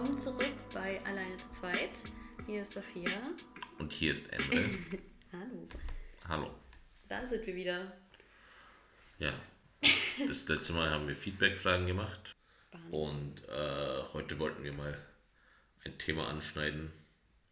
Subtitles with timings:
[0.00, 1.90] willkommen zurück bei Alleine zu zweit.
[2.46, 3.10] Hier ist Sophia.
[3.78, 4.56] Und hier ist Ende.
[5.32, 5.68] Hallo.
[6.26, 6.50] Hallo.
[7.06, 7.92] Da sind wir wieder.
[9.18, 9.34] Ja,
[10.26, 12.34] das letzte Mal haben wir Feedback-Fragen gemacht.
[12.90, 14.96] Und äh, heute wollten wir mal
[15.84, 16.90] ein Thema anschneiden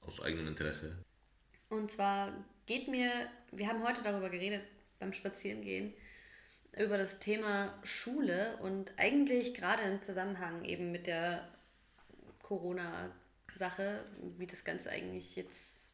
[0.01, 0.97] aus eigenem Interesse.
[1.69, 2.33] Und zwar
[2.65, 3.11] geht mir,
[3.53, 4.63] wir haben heute darüber geredet
[4.99, 5.93] beim Spazierengehen,
[6.79, 11.47] über das Thema Schule und eigentlich gerade im Zusammenhang eben mit der
[12.49, 14.05] Corona-Sache,
[14.39, 15.93] wie das Ganze eigentlich jetzt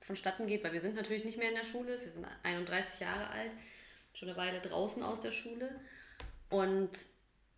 [0.00, 3.28] vonstatten geht, weil wir sind natürlich nicht mehr in der Schule, wir sind 31 Jahre
[3.30, 3.50] alt,
[4.12, 5.80] schon eine Weile draußen aus der Schule.
[6.48, 6.90] Und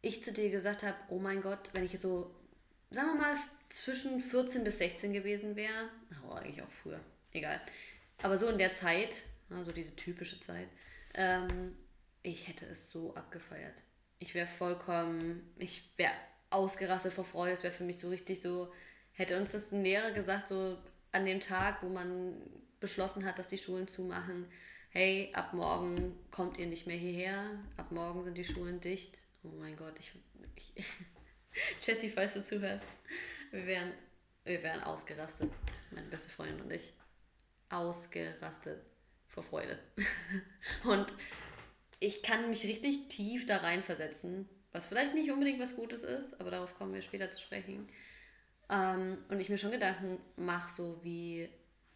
[0.01, 2.35] ich zu dir gesagt habe, oh mein Gott, wenn ich so,
[2.91, 3.37] sagen wir mal,
[3.69, 5.91] zwischen 14 bis 16 gewesen wäre,
[6.27, 7.01] oh, eigentlich auch früher,
[7.33, 7.61] egal,
[8.23, 10.69] aber so in der Zeit, also diese typische Zeit,
[11.15, 11.77] ähm,
[12.23, 13.83] ich hätte es so abgefeiert.
[14.21, 16.15] Ich wäre vollkommen, ich wäre
[16.51, 17.53] ausgerastet vor Freude.
[17.53, 18.73] Es wäre für mich so richtig so,
[19.13, 20.79] hätte uns das ein Lehrer gesagt, so
[21.13, 22.35] an dem Tag, wo man
[22.81, 24.47] beschlossen hat, dass die Schulen zumachen,
[24.91, 29.19] hey, ab morgen kommt ihr nicht mehr hierher, ab morgen sind die Schulen dicht.
[29.43, 30.13] Oh mein Gott, ich,
[30.55, 30.85] ich
[31.87, 32.87] Jessie, falls du zuhörst,
[33.51, 33.93] wir wären,
[34.45, 35.51] wir wären ausgerastet,
[35.91, 36.95] meine beste Freundin und ich.
[37.71, 38.81] Ausgerastet
[39.27, 39.79] vor Freude.
[40.85, 41.13] Und
[42.01, 46.51] ich kann mich richtig tief da reinversetzen, was vielleicht nicht unbedingt was Gutes ist, aber
[46.51, 47.89] darauf kommen wir später zu sprechen.
[48.71, 51.49] Ähm, und ich mir schon Gedanken mache, so wie,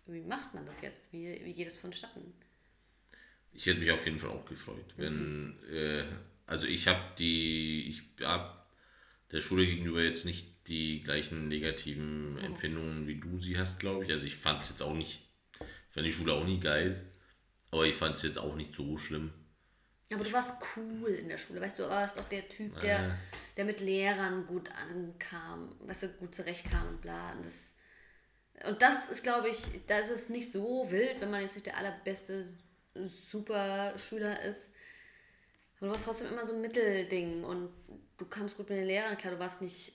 [0.06, 1.12] wie macht man das jetzt?
[1.12, 2.33] Wie, wie geht es vonstatten?
[3.53, 5.59] Ich hätte mich auf jeden Fall auch gefreut, wenn, mhm.
[5.70, 6.05] äh,
[6.47, 8.62] also ich habe die, ich habe
[9.31, 12.45] der Schule gegenüber jetzt nicht die gleichen negativen oh.
[12.45, 14.11] Empfindungen, wie du sie hast, glaube ich.
[14.11, 15.20] Also ich fand es jetzt auch nicht,
[15.61, 17.05] ich fand die Schule auch nie geil,
[17.70, 19.33] aber ich fand es jetzt auch nicht so schlimm.
[20.15, 22.99] Aber du warst cool in der Schule, weißt du, du warst auch der Typ, der,
[22.99, 23.11] äh.
[23.56, 27.33] der mit Lehrern gut ankam, weißt du, gut zurechtkam und bla.
[27.33, 27.75] Und das,
[28.69, 31.67] und das ist, glaube ich, da ist es nicht so wild, wenn man jetzt nicht
[31.67, 32.47] der allerbeste
[32.95, 34.72] super Schüler ist.
[35.77, 37.72] Aber du warst trotzdem immer so ein Mittelding und
[38.19, 39.33] du kamst gut mit den Lehrern klar.
[39.34, 39.95] Du warst nicht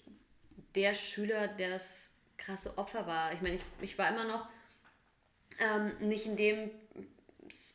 [0.75, 3.33] der Schüler, der das krasse Opfer war.
[3.33, 4.47] Ich meine, ich, ich war immer noch
[5.59, 6.72] ähm, nicht in dem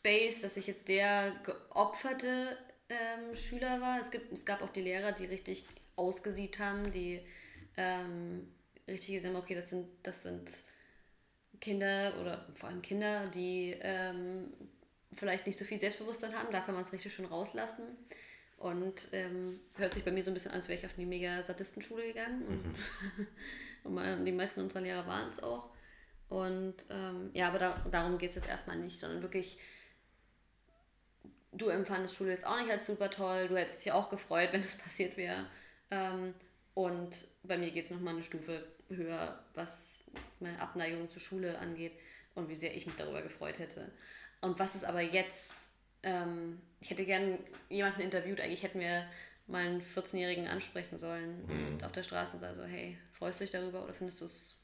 [0.03, 2.59] Space, dass ich jetzt der geopferte
[2.89, 4.01] ähm, Schüler war.
[4.01, 5.65] Es, gibt, es gab auch die Lehrer, die richtig
[5.95, 7.21] ausgesiebt haben, die
[7.77, 8.49] ähm,
[8.89, 10.51] richtig gesehen haben, okay, das sind, das sind
[11.61, 14.53] Kinder oder vor allem Kinder, die ähm,
[15.15, 16.51] vielleicht nicht so viel Selbstbewusstsein haben.
[16.51, 17.85] Da kann man es richtig schön rauslassen.
[18.59, 21.07] Und ähm, hört sich bei mir so ein bisschen an, als wäre ich auf eine
[21.07, 22.43] mega Sadistenschule gegangen.
[23.85, 23.97] Und, mhm.
[24.19, 25.69] und die meisten unserer Lehrer waren es auch.
[26.29, 29.59] Und ähm, ja, aber da, darum geht es jetzt erstmal nicht, sondern wirklich
[31.53, 34.63] du empfandest Schule jetzt auch nicht als super toll, du hättest dich auch gefreut, wenn
[34.63, 35.47] das passiert wäre.
[35.91, 36.35] Ähm,
[36.75, 40.05] und bei mir geht es nochmal eine Stufe höher, was
[40.41, 41.93] meine Abneigung zur Schule angeht
[42.35, 43.91] und wie sehr ich mich darüber gefreut hätte.
[44.41, 45.69] Und was ist aber jetzt,
[46.03, 47.39] ähm, ich hätte gern
[47.69, 49.07] jemanden interviewt, eigentlich hätten wir
[49.47, 51.67] mal einen 14-Jährigen ansprechen sollen mhm.
[51.67, 54.57] und auf der Straße sagen so, hey, freust du dich darüber oder findest du es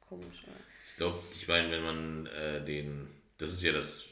[0.00, 0.42] komisch?
[0.44, 0.56] Oder?
[0.90, 4.06] Ich glaube, ich meine, wenn man äh, den, das ist ja das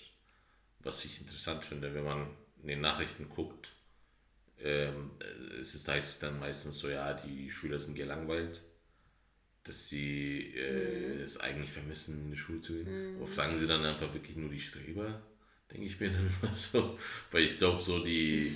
[0.82, 2.26] was ich interessant finde, wenn man
[2.62, 3.72] in den Nachrichten guckt,
[4.58, 5.10] ähm,
[5.60, 8.62] es ist, heißt es dann meistens so, ja, die Schüler sind gelangweilt,
[9.64, 11.22] dass sie äh, mhm.
[11.22, 13.14] es eigentlich vermissen, in die Schule zu gehen.
[13.14, 13.22] Mhm.
[13.22, 15.22] Oder fragen sie dann einfach wirklich nur die Streber,
[15.70, 16.98] denke ich mir dann immer so.
[17.30, 18.54] Weil ich glaube, so die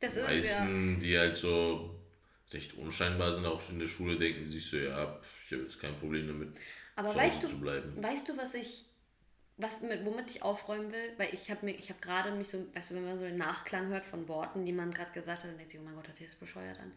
[0.00, 1.00] das meisten, ja.
[1.00, 1.98] die halt so
[2.52, 5.96] recht unscheinbar sind, auch in der Schule, denken sich so, ja, ich habe jetzt kein
[5.96, 6.50] Problem damit,
[6.96, 8.02] Aber weißt du, zu bleiben.
[8.02, 8.84] Weißt du, was ich
[9.56, 12.66] was mit, womit ich aufräumen will, weil ich habe mir, ich habe gerade mich so,
[12.74, 15.50] weißt du, wenn man so einen Nachklang hört von Worten, die man gerade gesagt hat,
[15.50, 16.92] dann denkt sich, oh mein Gott, hat sich das bescheuert an.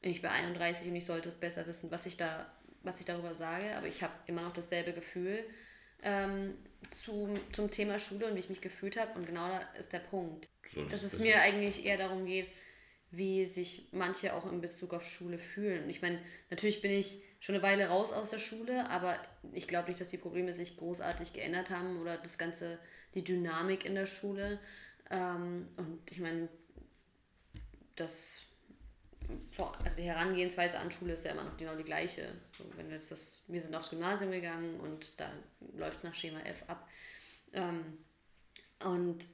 [0.00, 2.50] Ich bin 31 und ich sollte es besser wissen, was ich da,
[2.82, 5.44] was ich darüber sage, aber ich habe immer noch dasselbe Gefühl
[6.02, 6.54] ähm,
[6.90, 10.00] zu, zum Thema Schule und wie ich mich gefühlt habe und genau da ist der
[10.00, 10.48] Punkt.
[10.66, 12.48] So, dass es mir eigentlich eher darum geht,
[13.12, 15.88] wie sich manche auch in Bezug auf Schule fühlen.
[15.90, 16.18] Ich meine,
[16.50, 19.20] natürlich bin ich schon eine Weile raus aus der Schule, aber
[19.52, 22.78] ich glaube nicht, dass die Probleme sich großartig geändert haben oder das Ganze,
[23.14, 24.58] die Dynamik in der Schule.
[25.10, 26.48] Ähm, und ich meine,
[27.96, 28.44] das,
[29.58, 32.34] also die Herangehensweise an Schule ist ja immer noch genau die gleiche.
[32.56, 35.30] So, wenn jetzt das, wir sind aufs Gymnasium gegangen und da
[35.76, 36.88] läuft es nach Schema F ab.
[37.52, 37.98] Ähm,
[38.84, 39.28] und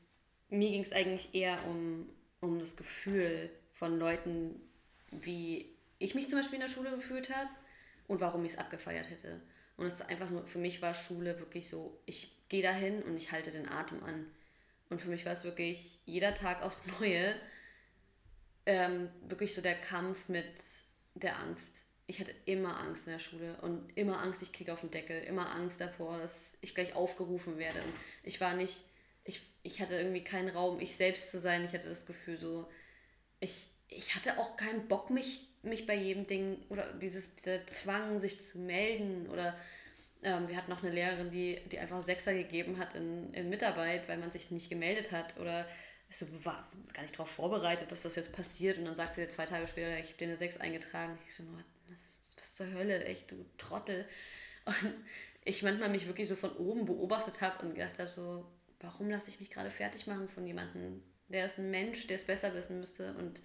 [0.49, 2.09] mir ging es eigentlich eher um,
[2.41, 4.61] um das Gefühl von Leuten,
[5.11, 7.49] wie ich mich zum Beispiel in der Schule gefühlt habe
[8.09, 9.41] und warum ich es abgefeiert hätte.
[9.77, 13.17] Und es ist einfach nur, für mich war Schule wirklich so, ich gehe dahin und
[13.17, 14.27] ich halte den Atem an.
[14.91, 17.37] Und für mich war es wirklich jeder Tag aufs Neue
[18.67, 20.53] ähm, wirklich so der Kampf mit
[21.15, 21.85] der Angst.
[22.07, 25.23] ich hatte immer Angst in der Schule und immer Angst, ich kriege auf den Deckel,
[25.25, 27.83] immer Angst davor, dass ich gleich aufgerufen werde.
[27.83, 27.93] Und
[28.25, 28.83] ich war nicht,
[29.25, 31.65] ich, ich hatte irgendwie keinen Raum, ich selbst zu sein.
[31.65, 32.67] Ich hatte das Gefühl so,
[33.41, 38.19] ich, ich hatte auch keinen Bock, mich, mich bei jedem Ding oder dieses, dieser Zwang,
[38.19, 39.57] sich zu melden oder
[40.23, 44.09] ähm, wir hatten noch eine Lehrerin, die, die einfach Sechser gegeben hat in, in Mitarbeit,
[44.09, 45.67] weil man sich nicht gemeldet hat oder
[46.11, 49.29] so war gar nicht darauf vorbereitet, dass das jetzt passiert und dann sagt sie dir
[49.29, 51.19] zwei Tage später, ich habe dir eine Sechs eingetragen.
[51.27, 51.45] Ich so,
[51.87, 54.07] was, was zur Hölle, echt, du Trottel.
[54.65, 54.95] Und
[55.45, 58.47] ich manchmal mich wirklich so von oben beobachtet habe und gedacht habe, so,
[58.81, 61.03] warum lasse ich mich gerade fertig machen von jemandem?
[61.29, 63.43] Der ist ein Mensch, der es besser wissen müsste und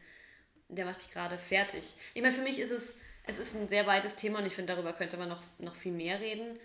[0.70, 1.84] der macht mich gerade fertig.
[2.14, 4.74] Ich meine, für mich ist es, es ist ein sehr weites Thema und ich finde,
[4.74, 6.58] darüber könnte man noch, noch viel mehr reden.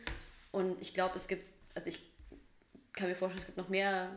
[0.53, 1.45] Und ich glaube, es gibt,
[1.75, 2.01] also ich
[2.93, 4.11] kann mir vorstellen, es gibt noch mehr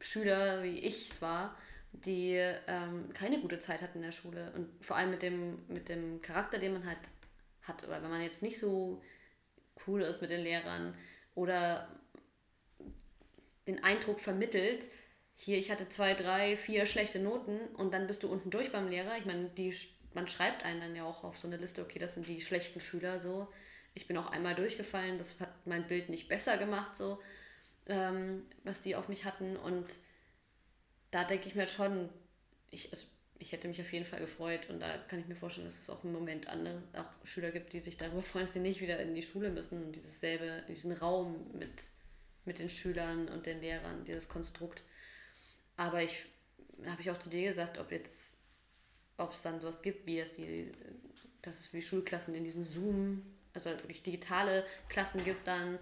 [0.00, 1.56] Schüler, wie ich es war,
[1.92, 2.34] die
[2.66, 4.52] ähm, keine gute Zeit hatten in der Schule.
[4.54, 6.98] Und vor allem mit dem, mit dem Charakter, den man halt
[7.62, 7.84] hat.
[7.84, 9.02] Oder wenn man jetzt nicht so
[9.86, 10.94] cool ist mit den Lehrern
[11.34, 11.88] oder
[13.66, 14.88] den Eindruck vermittelt,
[15.36, 18.88] hier, ich hatte zwei, drei, vier schlechte Noten und dann bist du unten durch beim
[18.88, 19.18] Lehrer.
[19.18, 19.74] Ich meine, die,
[20.14, 22.80] man schreibt einen dann ja auch auf so eine Liste, okay, das sind die schlechten
[22.80, 23.48] Schüler so.
[23.94, 27.20] Ich bin auch einmal durchgefallen, das hat mein Bild nicht besser gemacht so
[27.86, 29.56] ähm, was die auf mich hatten.
[29.56, 29.86] Und
[31.10, 32.08] da denke ich mir schon,
[32.70, 33.06] ich, also
[33.38, 34.68] ich hätte mich auf jeden Fall gefreut.
[34.70, 37.72] Und da kann ich mir vorstellen, dass es auch im Moment andere auch Schüler gibt,
[37.72, 40.62] die sich darüber freuen, dass sie nicht wieder in die Schule müssen und dieses selbe,
[40.68, 41.72] diesen Raum mit,
[42.44, 44.82] mit den Schülern und den Lehrern, dieses Konstrukt.
[45.76, 46.24] Aber ich
[46.86, 48.36] habe ich auch zu dir gesagt, ob jetzt,
[49.16, 50.70] ob es dann sowas gibt, wie es die,
[51.42, 53.22] dass es wie Schulklassen in diesen Zoom,
[53.54, 55.78] also wirklich digitale Klassen gibt dann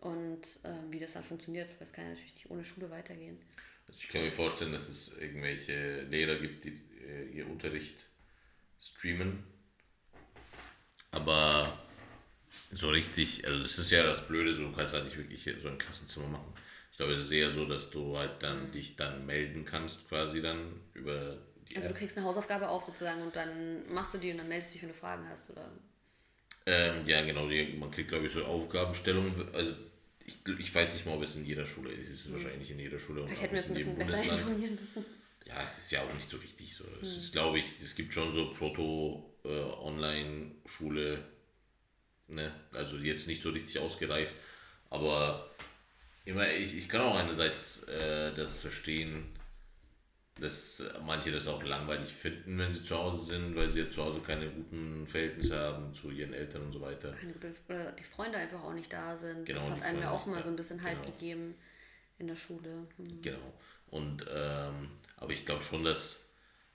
[0.00, 3.38] und äh, wie das dann funktioniert, das kann ja natürlich nicht ohne Schule weitergehen.
[3.86, 7.96] Also ich kann mir vorstellen, dass es irgendwelche Lehrer gibt, die äh, ihr Unterricht
[8.78, 9.44] streamen.
[11.10, 11.78] Aber
[12.70, 15.68] so richtig, also das ist ja das Blöde, so, du kannst halt nicht wirklich so
[15.68, 16.54] ein Klassenzimmer machen.
[17.02, 18.72] Glaube, es ist eher so, dass du halt dann mhm.
[18.72, 21.36] dich dann melden kannst, quasi dann über
[21.68, 21.94] die Also App.
[21.94, 24.74] du kriegst eine Hausaufgabe auf sozusagen und dann machst du die und dann meldest du
[24.74, 25.68] dich, wenn du Fragen hast, oder?
[26.66, 29.72] Ähm, ja, genau, die, man kriegt, glaube ich, so Aufgabenstellungen, also
[30.24, 32.08] ich, ich weiß nicht mal, ob es in jeder Schule ist.
[32.08, 32.34] Es ist mhm.
[32.34, 33.26] wahrscheinlich in jeder Schule.
[33.26, 35.04] Vielleicht hätten wir uns ein bisschen besser informieren müssen.
[35.44, 36.72] Ja, ist ja auch nicht so wichtig.
[36.72, 36.84] So.
[37.00, 37.16] Es mhm.
[37.16, 41.18] ist, glaube ich, es gibt schon so Proto-Online-Schule, äh,
[42.32, 42.52] ne?
[42.72, 44.36] also jetzt nicht so richtig ausgereift,
[44.88, 45.50] aber
[46.24, 49.26] immer, ich, ich kann auch einerseits äh, das verstehen,
[50.40, 54.02] dass manche das auch langweilig finden, wenn sie zu Hause sind, weil sie ja zu
[54.02, 57.10] Hause keine guten Verhältnisse haben zu ihren Eltern und so weiter.
[57.12, 59.44] Keine gute, oder die Freunde einfach auch nicht da sind.
[59.44, 61.14] Genau, das hat einem ja auch mal so ein bisschen Halt genau.
[61.14, 61.54] gegeben
[62.18, 62.86] in der Schule.
[62.96, 63.22] Mhm.
[63.22, 63.52] Genau.
[63.90, 66.28] Und ähm, aber ich glaube schon, dass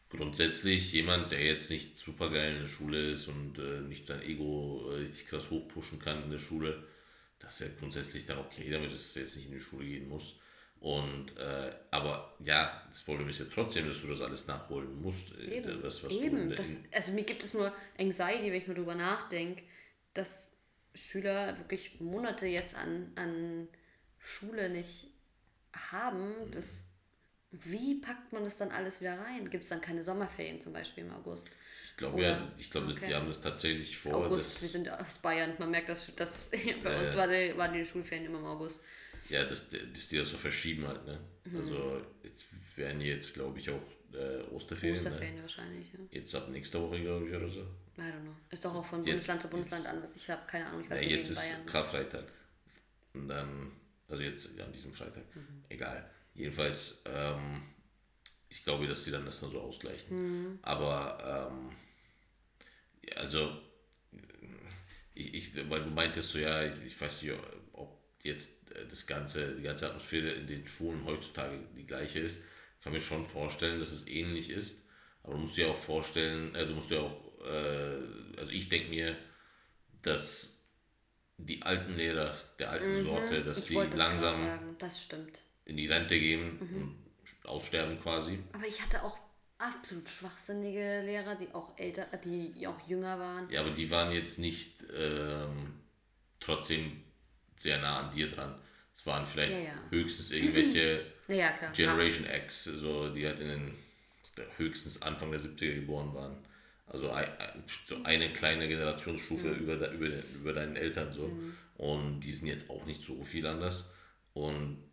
[0.09, 4.21] grundsätzlich jemand, der jetzt nicht super geil in der Schule ist und äh, nicht sein
[4.21, 6.83] Ego äh, richtig krass hochpushen kann in der Schule,
[7.47, 10.35] dass er grundsätzlich dann okay damit ist, er jetzt nicht in die Schule gehen muss.
[10.81, 15.31] Und, äh, aber ja, das Problem ist ja trotzdem, dass du das alles nachholen musst.
[15.39, 16.53] Äh, Eben, das, was Eben.
[16.55, 19.63] das, also mir gibt es nur Anxiety, wenn ich mir darüber nachdenke,
[20.13, 20.51] dass
[20.93, 23.69] Schüler wirklich Monate jetzt an, an
[24.19, 25.07] Schule nicht
[25.91, 26.45] haben.
[26.47, 26.51] Mhm.
[26.51, 26.85] Das,
[27.51, 29.49] wie packt man das dann alles wieder rein?
[29.49, 31.49] Gibt es dann keine Sommerferien zum Beispiel im August?
[31.97, 33.07] Ich glaube, ja, ich glaube, okay.
[33.07, 34.13] die haben das tatsächlich vor.
[34.13, 35.53] August, wir sind aus Bayern.
[35.57, 36.51] Man merkt, dass, dass
[36.83, 38.83] bei äh, uns war die, waren die Schulferien immer im August.
[39.29, 41.19] Ja, dass, dass die das so verschieben halt, ne?
[41.45, 41.57] Mhm.
[41.57, 43.81] Also jetzt werden jetzt, glaube ich, auch
[44.13, 44.93] äh, Osterferien.
[44.93, 45.09] Ne?
[45.09, 45.41] Osterferien ne?
[45.41, 45.99] wahrscheinlich, ja.
[46.11, 47.61] Jetzt ab nächster Woche, glaube ich, oder so.
[47.61, 48.35] I don't know.
[48.51, 50.15] Ist doch auch von jetzt, Bundesland zu Bundesland jetzt, anders.
[50.15, 51.65] Ich habe keine Ahnung, ich weiß ja, jetzt ist Bayern.
[51.65, 52.25] Karfreitag.
[53.15, 53.71] Und dann,
[54.07, 55.23] also jetzt an diesem Freitag.
[55.35, 55.63] Mhm.
[55.67, 56.07] Egal.
[56.35, 57.63] Jedenfalls, ähm,
[58.49, 60.51] ich glaube, dass sie dann das dann so ausgleichen.
[60.51, 60.59] Mhm.
[60.61, 61.75] Aber, ähm,
[63.15, 63.61] also,
[65.13, 67.33] ich, ich, weil du meintest so, ja, ich, ich weiß nicht,
[67.73, 68.57] ob jetzt
[68.89, 72.41] das ganze, die ganze Atmosphäre in den Schulen heutzutage die gleiche ist.
[72.77, 74.83] Ich kann mir schon vorstellen, dass es ähnlich ist.
[75.23, 78.89] Aber du musst dir auch vorstellen, äh, du musst dir auch, äh, also ich denke
[78.89, 79.17] mir,
[80.01, 80.65] dass
[81.37, 85.09] die alten Lehrer der alten mhm, Sorte, dass die langsam das
[85.65, 86.81] in die Rente gehen mhm.
[86.81, 88.39] und aussterben quasi.
[88.53, 89.17] Aber ich hatte auch
[89.59, 93.49] absolut schwachsinnige Lehrer, die auch älter, die auch jünger waren.
[93.49, 95.73] Ja, aber die waren jetzt nicht ähm,
[96.39, 97.03] trotzdem
[97.55, 98.55] sehr nah an dir dran.
[98.93, 99.83] Es waren vielleicht ja, ja.
[99.89, 103.73] höchstens irgendwelche ja, Generation X, so, die halt in den
[104.57, 106.37] höchstens Anfang der 70er geboren waren.
[106.87, 107.11] Also
[107.85, 109.59] so eine kleine Generationsstufe mhm.
[109.59, 111.27] über, über, über deinen Eltern so.
[111.27, 111.57] Mhm.
[111.75, 113.93] Und die sind jetzt auch nicht so viel anders.
[114.33, 114.83] Und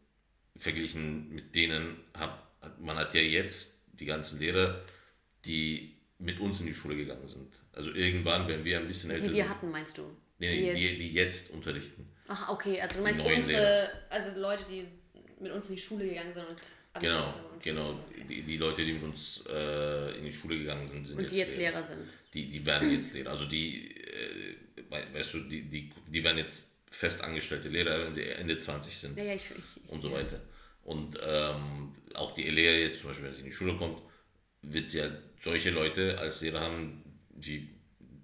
[0.56, 2.40] verglichen mit denen hat
[2.78, 4.82] man hat ja jetzt die ganzen Lehrer,
[5.44, 7.54] die mit uns in die Schule gegangen sind.
[7.72, 9.28] Also irgendwann, wenn wir ein bisschen älter.
[9.28, 10.02] Die wir hatten, meinst du?
[10.38, 12.08] Nee, die, die, jetzt, die jetzt unterrichten.
[12.28, 14.84] Ach, okay, also du meinst unsere, also Leute, die
[15.40, 16.58] mit uns in die Schule gegangen sind und
[17.00, 17.98] Genau, genau.
[18.28, 21.38] Die, die Leute, die mit uns äh, in die Schule gegangen sind, sind und die
[21.38, 22.06] jetzt Lehrer, Lehrer sind.
[22.32, 23.30] Die, die werden jetzt Lehrer.
[23.30, 24.54] Also die, äh,
[25.12, 29.18] weißt du, die, die, die werden jetzt fest angestellte Lehrer, wenn sie Ende 20 sind.
[29.18, 30.40] Ja, ja, ich, ich, und so weiter.
[30.84, 34.02] Und ähm, auch die Lehrer jetzt, zum Beispiel, wenn sie in die Schule kommt,
[34.62, 37.70] wird sie halt solche Leute als Lehrer haben, die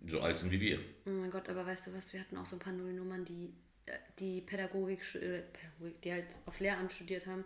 [0.06, 0.78] so alt sind wie wir.
[1.06, 3.52] Oh mein Gott, aber weißt du was, wir hatten auch so ein paar Nullnummern, die
[3.86, 7.44] äh, die Pädagogik, äh, Pädagogik, die halt auf Lehramt studiert haben.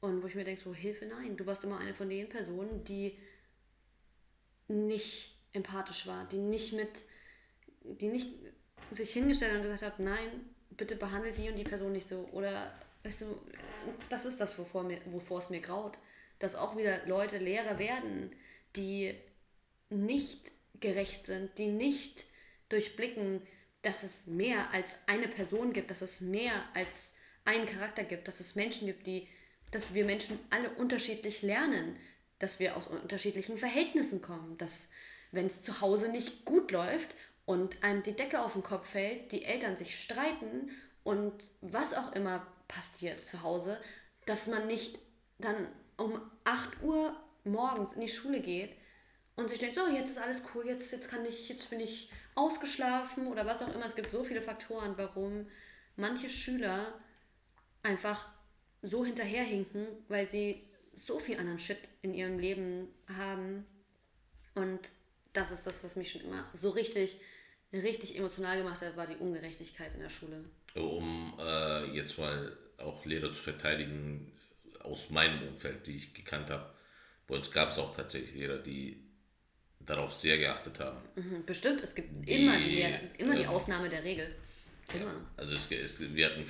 [0.00, 2.84] Und wo ich mir denke, so Hilfe, nein, du warst immer eine von den Personen,
[2.84, 3.18] die
[4.68, 7.04] nicht empathisch war, die nicht mit,
[7.82, 8.28] die nicht
[8.90, 10.28] sich hingestellt und gesagt hat, nein,
[10.70, 12.28] bitte behandle die und die Person nicht so.
[12.32, 13.38] Oder, weißt du,
[14.08, 15.98] das ist das, wovor, mir, wovor es mir graut.
[16.38, 18.34] Dass auch wieder Leute Lehrer werden,
[18.76, 19.14] die
[19.90, 22.24] nicht gerecht sind, die nicht
[22.68, 23.42] durchblicken,
[23.82, 27.12] dass es mehr als eine Person gibt, dass es mehr als
[27.44, 29.28] einen Charakter gibt, dass es Menschen gibt, die,
[29.70, 31.96] dass wir Menschen alle unterschiedlich lernen,
[32.38, 34.88] dass wir aus unterschiedlichen Verhältnissen kommen, dass
[35.30, 39.32] wenn es zu Hause nicht gut läuft und einem die Decke auf den Kopf fällt,
[39.32, 40.70] die Eltern sich streiten
[41.02, 43.80] und was auch immer passiert zu Hause,
[44.26, 44.98] dass man nicht
[45.38, 48.74] dann um 8 Uhr morgens in die Schule geht
[49.36, 52.10] und sich denkt, so, jetzt ist alles cool, jetzt, jetzt kann ich, jetzt bin ich
[52.34, 53.86] ausgeschlafen oder was auch immer.
[53.86, 55.46] Es gibt so viele Faktoren, warum
[55.96, 57.00] manche Schüler
[57.82, 58.28] einfach
[58.82, 60.62] so hinterherhinken, weil sie
[60.94, 63.66] so viel anderen Shit in ihrem Leben haben.
[64.54, 64.92] Und
[65.32, 67.20] das ist das, was mich schon immer so richtig,
[67.72, 70.44] richtig emotional gemacht hat, war die Ungerechtigkeit in der Schule.
[70.74, 74.32] Um äh, jetzt mal auch Lehrer zu verteidigen,
[74.80, 76.72] aus meinem Umfeld, die ich gekannt habe,
[77.26, 79.02] bei uns gab es auch tatsächlich Lehrer, die
[79.80, 81.00] darauf sehr geachtet haben.
[81.16, 82.82] Mhm, bestimmt, es gibt die, immer, die,
[83.18, 84.34] immer die ähm, Ausnahme der Regel.
[84.92, 85.06] Immer.
[85.06, 86.44] Ja, also es, es, wir hatten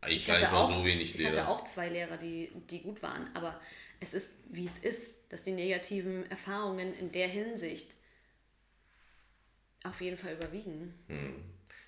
[0.00, 1.32] eigentlich ich hatte auch, so wenig Lehrer.
[1.32, 3.60] Ich hatte auch zwei Lehrer, die, die gut waren, aber
[4.00, 7.96] es ist, wie es ist, dass die negativen Erfahrungen in der Hinsicht
[9.84, 10.94] auf jeden Fall überwiegen.
[11.08, 11.44] Hm.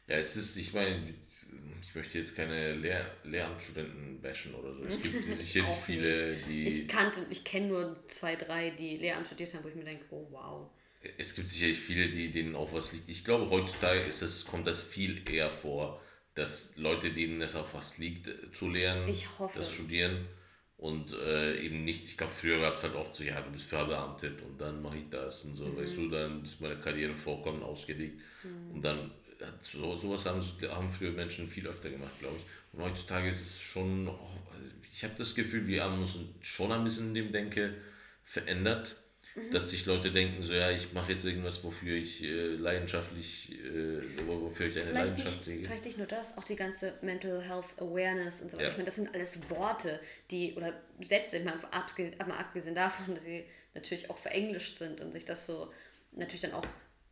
[0.07, 1.15] Ja, es ist, ich meine,
[1.83, 4.85] ich möchte jetzt keine Lehr Lehramtsstudenten bashen oder so.
[4.85, 6.65] Es gibt sicherlich viele, die.
[6.65, 10.05] Ich kannte, ich kenne nur zwei, drei, die Lehramt studiert haben, wo ich mir denke,
[10.11, 10.71] oh wow
[11.17, 13.09] es gibt sicherlich viele, die denen auf was liegt.
[13.09, 16.01] Ich glaube, heutzutage ist das, kommt das viel eher vor,
[16.35, 19.13] dass Leute, denen es auf was liegt, äh, zu lernen,
[19.55, 20.27] das studieren
[20.77, 23.65] und äh, eben nicht, ich glaube, früher gab es halt oft so, ja, du bist
[23.65, 25.77] verbeamtet und dann mache ich das und so, mhm.
[25.77, 28.75] weißt du, dann ist meine Karriere vollkommen ausgelegt mhm.
[28.75, 29.11] und dann,
[29.61, 32.45] so, sowas haben, haben früher Menschen viel öfter gemacht, glaube ich.
[32.73, 34.19] Und heutzutage ist es schon noch,
[34.93, 37.75] ich habe das Gefühl, wir haben uns schon ein bisschen in dem Denke
[38.25, 38.97] verändert
[39.39, 39.51] Mhm.
[39.53, 44.27] Dass sich Leute denken, so ja, ich mache jetzt irgendwas, wofür ich äh, leidenschaftlich, äh,
[44.27, 45.65] wofür ich eine vielleicht Leidenschaft lege.
[45.65, 48.67] Vielleicht nicht nur das, auch die ganze Mental Health Awareness und so weiter.
[48.67, 48.71] Ja.
[48.71, 54.11] Ich meine, das sind alles Worte, die, oder Sätze, mal abgesehen davon, dass sie natürlich
[54.11, 55.71] auch verenglischt sind und sich das so
[56.13, 56.67] natürlich dann auch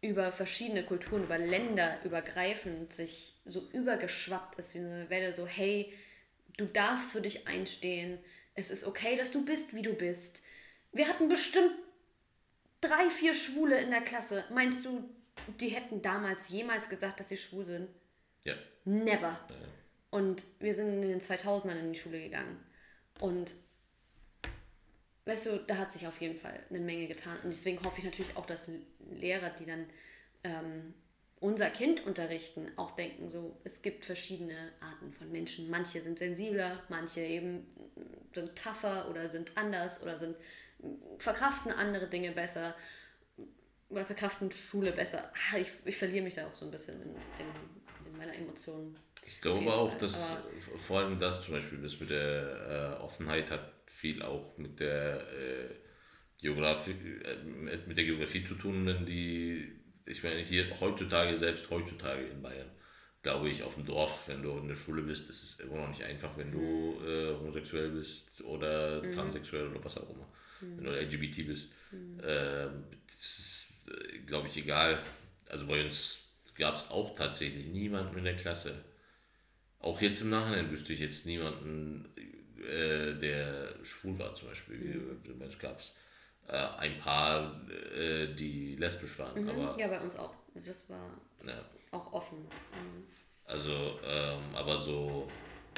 [0.09, 5.93] über verschiedene Kulturen, über Länder übergreifend sich so übergeschwappt ist wie eine Welle, so hey,
[6.57, 8.19] du darfst für dich einstehen,
[8.55, 10.43] es ist okay, dass du bist, wie du bist.
[10.93, 11.73] Wir hatten bestimmt
[12.81, 14.45] drei, vier Schwule in der Klasse.
[14.51, 15.09] Meinst du,
[15.61, 17.89] die hätten damals jemals gesagt, dass sie schwul sind?
[18.45, 18.55] Ja.
[18.85, 19.39] Never.
[19.49, 19.57] Ja.
[20.11, 22.65] Und wir sind in den 2000ern in die Schule gegangen.
[23.21, 23.55] Und
[25.27, 27.37] weißt du, da hat sich auf jeden Fall eine Menge getan.
[27.43, 28.69] Und deswegen hoffe ich natürlich auch, dass
[29.11, 29.87] Lehrer, die dann
[30.45, 30.95] ähm,
[31.41, 35.69] unser Kind unterrichten, auch denken, so, es gibt verschiedene Arten von Menschen.
[35.69, 37.67] Manche sind sensibler, manche eben
[38.33, 40.37] sind tougher oder sind anders oder sind
[41.19, 42.75] verkraften andere Dinge besser
[43.89, 45.33] oder verkraften Schule besser.
[45.35, 48.97] Ah, ich, ich verliere mich da auch so ein bisschen in, in, in meiner Emotion.
[49.27, 49.99] Ich glaube auch, Fall.
[49.99, 54.57] dass Aber vor allem das zum Beispiel, das mit der äh, Offenheit hat viel auch
[54.59, 55.75] mit der äh,
[56.39, 56.93] Geografie,
[57.25, 57.43] äh,
[57.87, 59.73] mit der Geografie zu tun, wenn die,
[60.05, 62.71] ich meine, hier heutzutage, selbst heutzutage in Bayern,
[63.23, 65.89] glaube ich, auf dem Dorf, wenn du in der Schule bist, ist es immer noch
[65.89, 67.09] nicht einfach, wenn du mhm.
[67.09, 69.13] äh, homosexuell bist oder mhm.
[69.13, 70.29] transsexuell oder was auch immer
[70.61, 70.77] mhm.
[70.79, 71.73] wenn du LGBT bist.
[71.91, 72.21] Mhm.
[72.21, 72.69] Äh,
[73.07, 74.99] das ist, äh, glaube ich, egal.
[75.49, 76.21] Also bei uns
[76.57, 78.85] gab es auch tatsächlich niemanden in der Klasse.
[79.79, 82.09] Auch jetzt im Nachhinein wüsste ich jetzt niemanden,
[82.61, 84.77] äh, der schwul war zum Beispiel.
[84.79, 85.43] Mhm.
[85.43, 85.81] Es gab
[86.49, 87.61] äh, ein paar,
[87.95, 89.43] äh, die lesbisch waren.
[89.43, 89.49] Mhm.
[89.51, 90.35] Aber, ja, bei uns auch.
[90.55, 91.11] Also das war
[91.47, 91.65] ja.
[91.91, 92.39] auch offen.
[92.39, 93.05] Mhm.
[93.45, 95.29] Also, ähm, aber so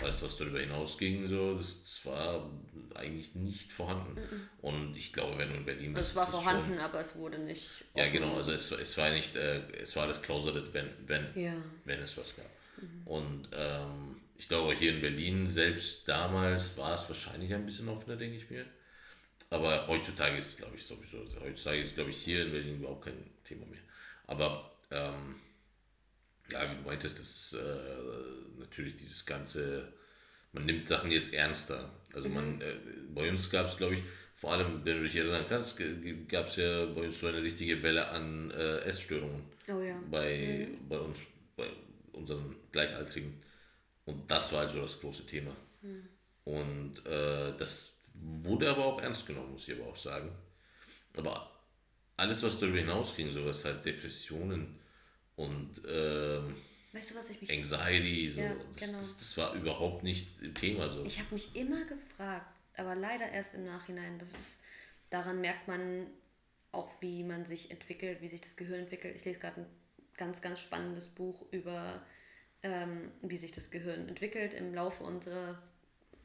[0.02, 2.48] alles, was darüber hinausging, so, das, war
[2.94, 4.14] eigentlich nicht vorhanden.
[4.14, 4.48] Mhm.
[4.62, 6.10] Und ich glaube, wenn du in Berlin bist.
[6.10, 7.70] Es war vorhanden, schon, aber es wurde nicht.
[7.94, 11.54] Ja, genau, also es, es war nicht, äh, es war das closeted, wenn, wenn, ja.
[11.84, 12.46] wenn es was gab.
[12.80, 13.06] Mhm.
[13.06, 18.16] Und ähm, ich glaube, hier in Berlin, selbst damals war es wahrscheinlich ein bisschen offener,
[18.16, 18.64] denke ich mir.
[19.50, 21.18] Aber heutzutage ist es, glaube ich, sowieso.
[21.20, 23.80] Also heutzutage ist, glaube ich, hier in Berlin überhaupt kein Thema mehr.
[24.26, 25.36] Aber ähm,
[26.50, 29.92] ja, wie du meintest, das ist äh, natürlich dieses ganze,
[30.52, 31.90] man nimmt Sachen jetzt ernster.
[32.14, 32.62] Also man, mhm.
[32.62, 32.74] äh,
[33.12, 34.02] bei uns gab es, glaube ich,
[34.36, 35.82] vor allem, wenn du dich erinnern kannst,
[36.28, 39.42] gab es ja bei uns so eine richtige Welle an äh, Essstörungen.
[39.66, 40.00] Oh ja.
[40.08, 40.88] Bei, mhm.
[40.88, 41.18] bei uns,
[41.56, 41.66] bei
[42.12, 43.47] unseren Gleichaltrigen.
[44.08, 45.54] Und das war also das große Thema.
[45.82, 46.08] Mhm.
[46.44, 50.30] Und äh, das wurde aber auch ernst genommen, muss ich aber auch sagen.
[51.14, 51.52] Aber
[52.16, 54.78] alles, was darüber hinausging, sowas halt Depressionen,
[55.36, 56.56] und ähm,
[56.92, 58.98] weißt du, was ich mich Anxiety, so, ja, das, genau.
[58.98, 60.88] das, das, war überhaupt nicht Thema.
[60.88, 61.04] So.
[61.04, 64.18] Ich habe mich immer gefragt, aber leider erst im Nachhinein.
[64.18, 64.62] Das ist,
[65.10, 66.06] daran merkt man
[66.72, 69.14] auch, wie man sich entwickelt, wie sich das Gehirn entwickelt.
[69.16, 69.66] Ich lese gerade ein
[70.16, 72.02] ganz, ganz spannendes Buch über,
[72.62, 75.62] ähm, wie sich das Gehirn entwickelt im Laufe unserer,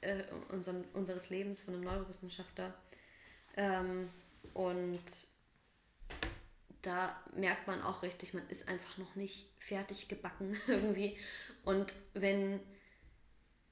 [0.01, 2.73] äh, unserem, unseres Lebens von einem Neurowissenschaftler.
[3.55, 4.09] Ähm,
[4.53, 5.03] und
[6.81, 11.17] da merkt man auch richtig, man ist einfach noch nicht fertig gebacken irgendwie.
[11.63, 12.59] Und wenn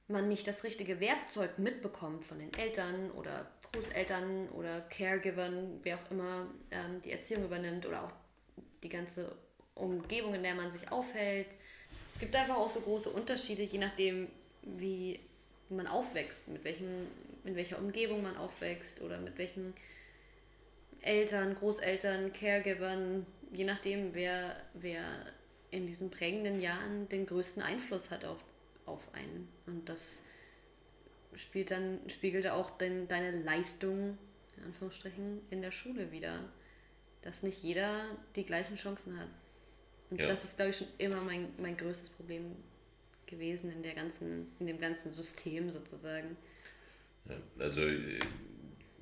[0.08, 6.10] man nicht das richtige Werkzeug mitbekommt von den Eltern oder Großeltern oder Caregivern, wer auch
[6.10, 8.12] immer ähm, die Erziehung übernimmt oder auch
[8.82, 9.36] die ganze
[9.74, 11.56] Umgebung, in der man sich aufhält.
[12.12, 14.28] Es gibt einfach auch so große Unterschiede, je nachdem,
[14.60, 15.18] wie
[15.70, 17.06] man aufwächst, mit welchem,
[17.44, 19.72] in welcher Umgebung man aufwächst oder mit welchen
[21.00, 25.02] Eltern, Großeltern, Caregivern, je nachdem, wer, wer
[25.70, 28.44] in diesen prägenden Jahren den größten Einfluss hat auf,
[28.84, 29.48] auf einen.
[29.66, 30.22] Und das
[31.34, 34.18] spielt dann, spiegelt auch den, deine Leistung,
[34.58, 36.40] in Anführungsstrichen, in der Schule wieder.
[37.22, 38.04] Dass nicht jeder
[38.36, 39.28] die gleichen Chancen hat.
[40.12, 40.26] Und ja.
[40.26, 42.54] das ist, glaube ich, schon immer mein, mein größtes Problem
[43.24, 46.36] gewesen in der ganzen, in dem ganzen System sozusagen.
[47.30, 47.80] Ja, also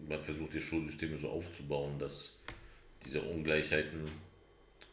[0.08, 2.40] man versucht die Schulsysteme so aufzubauen, dass
[3.04, 4.08] diese Ungleichheiten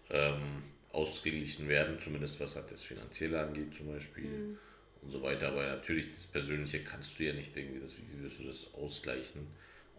[0.09, 4.57] ähm, ausgeglichen werden, zumindest was halt das Finanzielle angeht zum Beispiel mhm.
[5.03, 5.49] und so weiter.
[5.49, 9.45] Aber natürlich das Persönliche kannst du ja nicht irgendwie, das, wie wirst du das ausgleichen?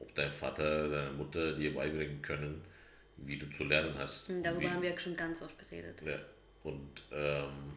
[0.00, 2.64] Ob dein Vater, deine Mutter dir beibringen können,
[3.24, 4.28] wie du zu lernen hast.
[4.28, 6.02] Mhm, darüber wie, haben wir schon ganz oft geredet.
[6.04, 6.18] Ja,
[6.62, 7.74] und ähm,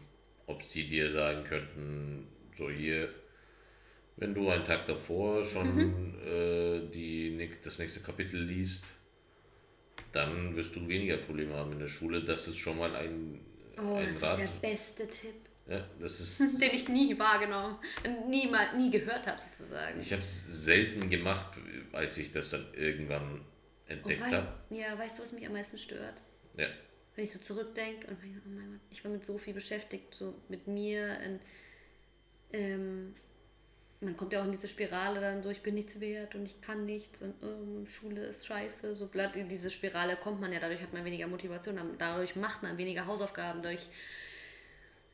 [0.48, 3.10] ob sie dir sagen könnten, so hier,
[4.18, 6.16] wenn du einen Tag davor schon mhm.
[6.26, 8.84] äh, die, das nächste Kapitel liest,
[10.12, 12.24] dann wirst du weniger Probleme haben in der Schule.
[12.24, 13.40] Das ist schon mal ein,
[13.78, 14.40] oh, ein das Rat.
[14.40, 15.36] ist der beste Tipp.
[15.68, 16.40] Ja, das ist.
[16.62, 17.78] Den ich nie wahrgenommen,
[18.28, 20.00] nie, mal, nie gehört habe, sozusagen.
[20.00, 21.58] Ich habe es selten gemacht,
[21.94, 23.40] als ich das dann irgendwann
[23.92, 24.54] entdeckt oh, habe.
[24.70, 26.24] Ja, weißt du, was mich am meisten stört?
[26.58, 26.68] Ja.
[27.16, 30.14] Wenn ich so zurückdenke und meine, oh mein Gott, ich war mit so viel beschäftigt,
[30.14, 31.40] so mit mir und
[32.54, 33.14] ähm,
[34.02, 36.60] man kommt ja auch in diese Spirale dann so, ich bin nichts wert und ich
[36.62, 38.96] kann nichts und oh, Schule ist scheiße.
[38.96, 42.64] So blatt in diese Spirale kommt man ja, dadurch hat man weniger Motivation, dadurch macht
[42.64, 43.88] man weniger Hausaufgaben, durch.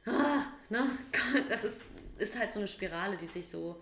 [0.05, 0.89] Ah, ne?
[1.49, 1.81] Das ist,
[2.17, 3.81] ist halt so eine Spirale, die sich so.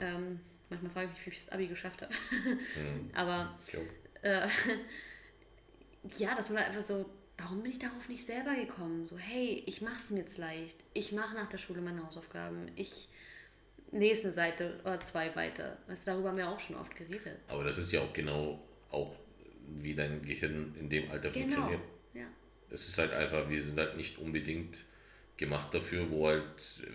[0.00, 2.12] Ähm, manchmal frage ich mich, wie ich das Abi geschafft habe.
[2.76, 3.10] Mhm.
[3.14, 3.56] Aber
[4.22, 4.46] äh,
[6.18, 7.06] ja, das war einfach so,
[7.38, 9.06] warum bin ich darauf nicht selber gekommen?
[9.06, 10.76] So, hey, ich mache es mir jetzt leicht.
[10.94, 12.70] Ich mache nach der Schule meine Hausaufgaben.
[12.76, 13.08] Ich
[13.92, 15.78] lese eine Seite oder zwei weiter.
[15.88, 17.38] Das, darüber haben wir auch schon oft geredet.
[17.48, 19.16] Aber das ist ja auch genau auch,
[19.80, 21.54] wie dein Gehirn in dem Alter genau.
[21.54, 21.80] funktioniert.
[22.14, 22.26] Ja.
[22.70, 24.84] Es ist halt einfach, wir sind halt nicht unbedingt
[25.36, 26.44] gemacht dafür, wo halt,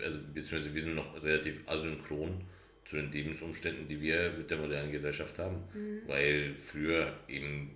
[0.03, 2.41] also beziehungsweise wir sind noch relativ asynchron
[2.85, 5.63] zu den Lebensumständen, die wir mit der modernen Gesellschaft haben.
[5.73, 6.01] Mhm.
[6.07, 7.71] Weil früher eben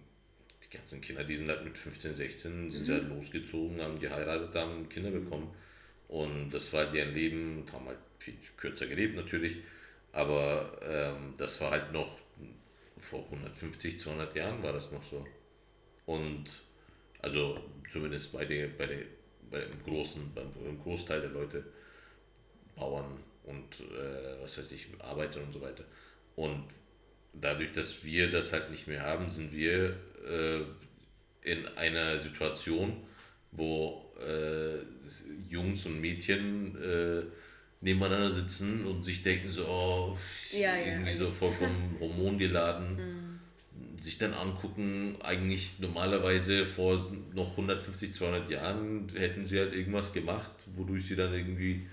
[0.63, 2.91] die ganzen Kinder, die sind halt mit 15, 16, sind mhm.
[2.93, 5.23] halt losgezogen, haben geheiratet, haben Kinder mhm.
[5.23, 5.53] bekommen.
[6.07, 9.61] Und das war deren Leben und haben halt viel kürzer gelebt natürlich,
[10.11, 12.19] aber ähm, das war halt noch
[12.97, 15.25] vor 150, 200 Jahren war das noch so.
[16.05, 16.45] Und
[17.19, 18.99] also zumindest bei, der, bei, der,
[19.49, 21.63] bei dem großen, beim, beim Großteil der Leute,
[22.75, 23.19] Bauern
[23.49, 25.83] und äh, was weiß ich, Arbeiter und so weiter.
[26.35, 26.63] Und
[27.33, 29.95] dadurch, dass wir das halt nicht mehr haben, sind wir
[30.27, 30.62] äh,
[31.41, 32.97] in einer Situation,
[33.51, 34.77] wo äh,
[35.49, 37.23] Jungs und Mädchen äh,
[37.81, 40.17] nebeneinander sitzen und sich denken so, oh,
[40.51, 41.17] ja, irgendwie ja.
[41.17, 43.99] so vollkommen hormongeladen, mhm.
[44.01, 50.51] sich dann angucken, eigentlich normalerweise vor noch 150, 200 Jahren hätten sie halt irgendwas gemacht,
[50.73, 51.88] wodurch sie dann irgendwie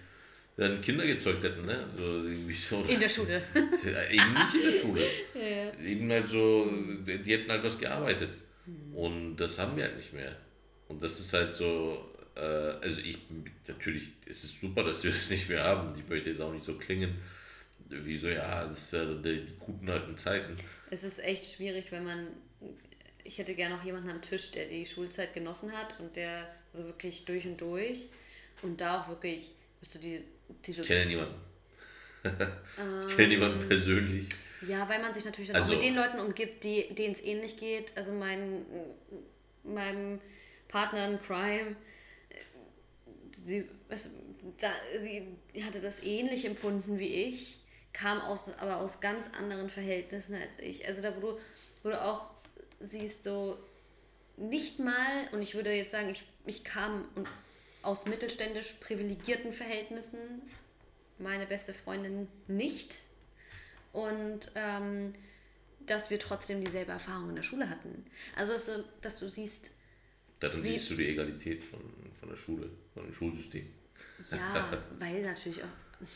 [0.57, 1.87] dann Kinder gezeugt hätten, ne?
[1.97, 3.43] So, in der Schule.
[3.55, 5.07] eben nicht in der Schule.
[5.35, 5.85] Ja.
[5.85, 6.67] Eben halt so,
[7.07, 8.31] die hätten halt was gearbeitet.
[8.95, 10.35] Und das haben wir halt nicht mehr.
[10.89, 13.19] Und das ist halt so, äh, also ich,
[13.69, 15.93] natürlich, es ist super, dass wir das nicht mehr haben.
[15.99, 17.17] Ich möchte jetzt auch nicht so klingen,
[17.89, 20.57] wie so, ja, das sind die, die guten alten Zeiten.
[20.91, 22.29] Es ist echt schwierig, wenn man,
[23.25, 26.85] ich hätte gerne noch jemanden am Tisch, der die Schulzeit genossen hat und der so
[26.85, 28.07] wirklich durch und durch
[28.63, 30.25] und da auch wirklich, bist du die,
[30.65, 30.83] diese...
[30.83, 31.35] Ich kenne niemanden.
[33.09, 34.29] ich kenne niemanden ähm, persönlich.
[34.67, 37.57] Ja, weil man sich natürlich dann also, auch mit den Leuten umgibt, denen es ähnlich
[37.57, 37.97] geht.
[37.97, 38.65] Also mein,
[39.63, 40.21] meinem
[40.69, 41.77] Partner in Crime,
[43.45, 44.09] sie, also,
[44.59, 47.61] da, sie hatte das ähnlich empfunden wie ich,
[47.93, 50.87] kam aus, aber aus ganz anderen Verhältnissen als ich.
[50.87, 51.39] Also da, wo du,
[51.83, 52.31] wo du auch
[52.81, 53.59] siehst, so
[54.37, 57.07] nicht mal, und ich würde jetzt sagen, ich, ich kam
[57.87, 60.19] aus mittelständisch privilegierten Verhältnissen,
[61.19, 63.05] meine beste Freundin nicht.
[63.93, 65.15] Und ähm,
[65.87, 68.05] dass wir trotzdem dieselbe Erfahrung in der Schule hatten.
[68.35, 69.71] Also, dass du, dass du siehst.
[70.41, 71.81] Darin siehst du die Egalität von,
[72.19, 73.67] von der Schule, von dem Schulsystem.
[74.31, 76.07] Ja, weil natürlich auch.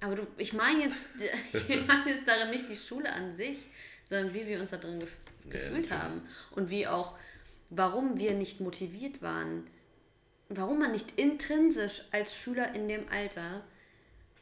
[0.00, 1.10] Aber du, ich meine jetzt,
[1.68, 3.58] ich meine jetzt darin nicht die Schule an sich,
[4.04, 5.16] sondern wie wir uns da drin gef
[5.48, 6.22] gefühlt ja, haben.
[6.52, 7.16] Und wie auch,
[7.68, 9.64] warum wir nicht motiviert waren.
[10.48, 13.64] Warum man nicht intrinsisch als Schüler in dem Alter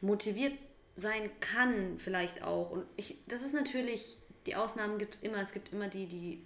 [0.01, 0.55] motiviert
[0.97, 2.71] sein kann, vielleicht auch.
[2.71, 5.38] Und ich, das ist natürlich, die Ausnahmen gibt es immer.
[5.38, 6.43] Es gibt immer die, die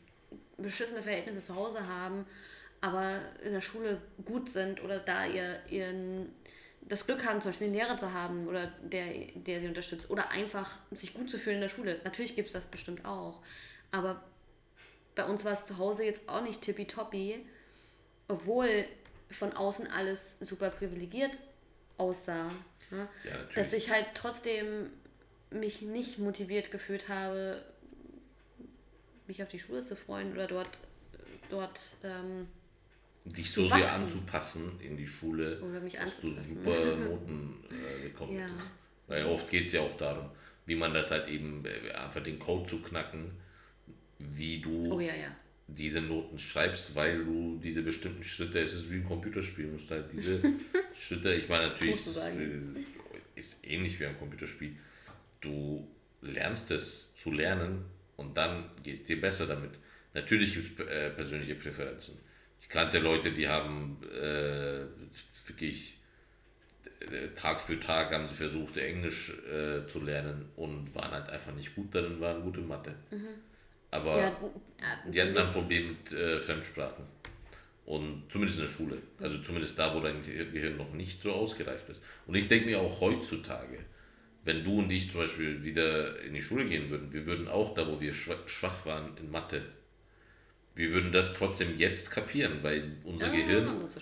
[0.59, 2.27] beschissene Verhältnisse zu Hause haben,
[2.81, 6.31] aber in der Schule gut sind oder da ihr ihren
[6.88, 10.31] das Glück haben, zum Beispiel einen Lehrer zu haben oder der, der sie unterstützt oder
[10.31, 12.01] einfach sich gut zu fühlen in der Schule.
[12.05, 13.42] Natürlich gibt es das bestimmt auch.
[13.90, 14.23] Aber
[15.16, 17.45] bei uns war es zu Hause jetzt auch nicht tippitoppi,
[18.29, 18.85] obwohl
[19.31, 21.39] von außen alles super privilegiert
[21.99, 22.49] aussah.
[22.91, 23.09] Ne?
[23.25, 24.91] Ja, dass ich halt trotzdem
[25.51, 27.62] mich nicht motiviert gefühlt habe,
[29.27, 30.81] mich auf die Schule zu freuen oder dort,
[31.51, 32.47] dort ähm,
[33.25, 38.35] dich so sehr anzupassen in die Schule, oder mich dass du super Noten äh, bekommst.
[38.35, 38.47] Ja.
[39.09, 40.31] Weil oft geht es ja auch darum,
[40.67, 43.33] wie man das halt eben, äh, einfach den Code zu knacken,
[44.19, 45.29] wie du oh, ja, ja.
[45.68, 50.12] Diese Noten schreibst, weil du diese bestimmten Schritte, es ist wie ein Computerspiel, musst halt
[50.12, 50.40] diese
[50.94, 52.61] Schritte, ich meine natürlich, ist, äh,
[53.35, 54.76] ist ähnlich wie ein Computerspiel.
[55.40, 55.87] Du
[56.22, 57.85] lernst es zu lernen
[58.16, 59.72] und dann geht es dir besser damit.
[60.14, 62.16] Natürlich gibt es äh, persönliche Präferenzen.
[62.61, 64.85] Ich kannte Leute, die haben äh,
[65.46, 65.98] wirklich
[67.00, 69.33] äh, Tag für Tag haben sie versucht, Englisch
[69.88, 72.94] zu lernen und waren halt einfach nicht gut darin, waren gut in Mathe.
[73.11, 73.29] Mhm.
[73.90, 74.37] Aber ja,
[75.07, 77.05] die hatten dann ein Problem mit äh, Fremdsprachen.
[77.85, 78.99] Und zumindest in der Schule.
[79.20, 82.01] Also zumindest da, wo dein Gehirn noch nicht so ausgereift ist.
[82.27, 83.79] Und ich denke mir auch heutzutage,
[84.44, 87.75] wenn du und ich zum Beispiel wieder in die Schule gehen würden, wir würden auch
[87.75, 89.62] da, wo wir schwach waren in Mathe,
[90.75, 93.88] wir würden das trotzdem jetzt kapieren, weil unser ja, Gehirn.
[93.88, 94.01] So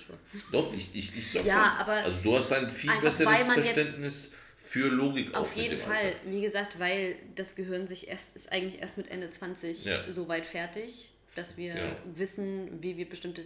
[0.50, 1.94] doch, ich, ich, ich glaube ja, schon.
[1.94, 6.16] also du hast ein viel besseres Verständnis für Logik Auf jeden Fall.
[6.24, 10.10] Wie gesagt, weil das Gehirn sich erst ist eigentlich erst mit Ende 20 ja.
[10.10, 11.96] so weit fertig, dass wir ja.
[12.14, 13.44] wissen, wie wir bestimmte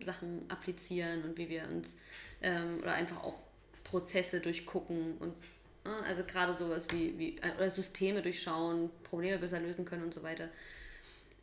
[0.00, 1.96] Sachen applizieren und wie wir uns
[2.40, 3.42] ähm, oder einfach auch
[3.82, 5.34] Prozesse durchgucken und
[5.84, 10.14] äh, also gerade sowas wie, wie äh, oder Systeme durchschauen, Probleme besser lösen können und
[10.14, 10.48] so weiter.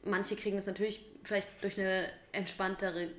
[0.06, 3.10] Manche kriegen das natürlich vielleicht durch eine entspanntere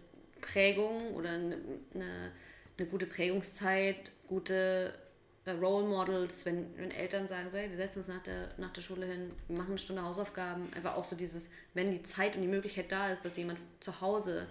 [0.40, 1.58] Prägung oder eine,
[1.92, 2.32] eine,
[2.78, 5.07] eine gute Prägungszeit, gute äh,
[5.54, 8.82] Role Models, wenn, wenn Eltern sagen, so, hey, wir setzen uns nach der, nach der
[8.82, 12.48] Schule hin, machen eine Stunde Hausaufgaben, einfach auch so dieses, wenn die Zeit und die
[12.48, 14.46] Möglichkeit da ist, dass jemand zu Hause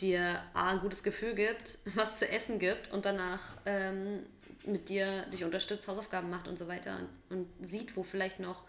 [0.00, 4.24] dir A, ein gutes Gefühl gibt, was zu essen gibt und danach ähm,
[4.66, 8.64] mit dir dich unterstützt, Hausaufgaben macht und so weiter und, und sieht, wo vielleicht noch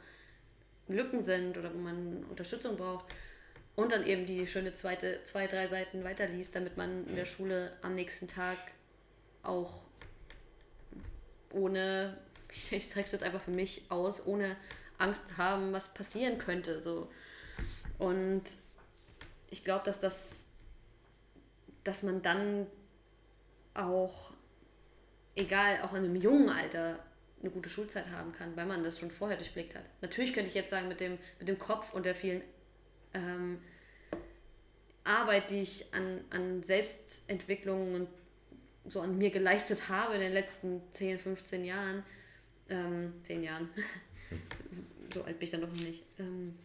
[0.88, 3.06] Lücken sind oder wo man Unterstützung braucht
[3.76, 7.74] und dann eben die schöne zweite, zwei, drei Seiten weiterliest, damit man in der Schule
[7.82, 8.58] am nächsten Tag
[9.44, 9.85] auch
[11.56, 12.18] ohne,
[12.52, 14.56] ich, ich zeige jetzt einfach für mich aus, ohne
[14.98, 16.80] Angst haben, was passieren könnte.
[16.80, 17.10] So.
[17.98, 18.44] Und
[19.50, 20.46] ich glaube, dass das
[21.86, 22.68] dass man dann
[23.74, 24.34] auch,
[25.36, 27.00] egal, auch in einem jungen Alter,
[27.42, 29.84] eine gute Schulzeit haben kann, weil man das schon vorher durchblickt hat.
[30.02, 32.42] Natürlich könnte ich jetzt sagen, mit dem, mit dem Kopf und der vielen
[33.14, 33.62] ähm,
[35.04, 38.10] Arbeit, die ich an, an Selbstentwicklung und
[38.86, 42.04] so an mir geleistet habe in den letzten 10, 15 Jahren,
[42.70, 43.70] ähm, 10 Jahren,
[45.14, 46.56] so alt bin ich dann noch nicht, ähm,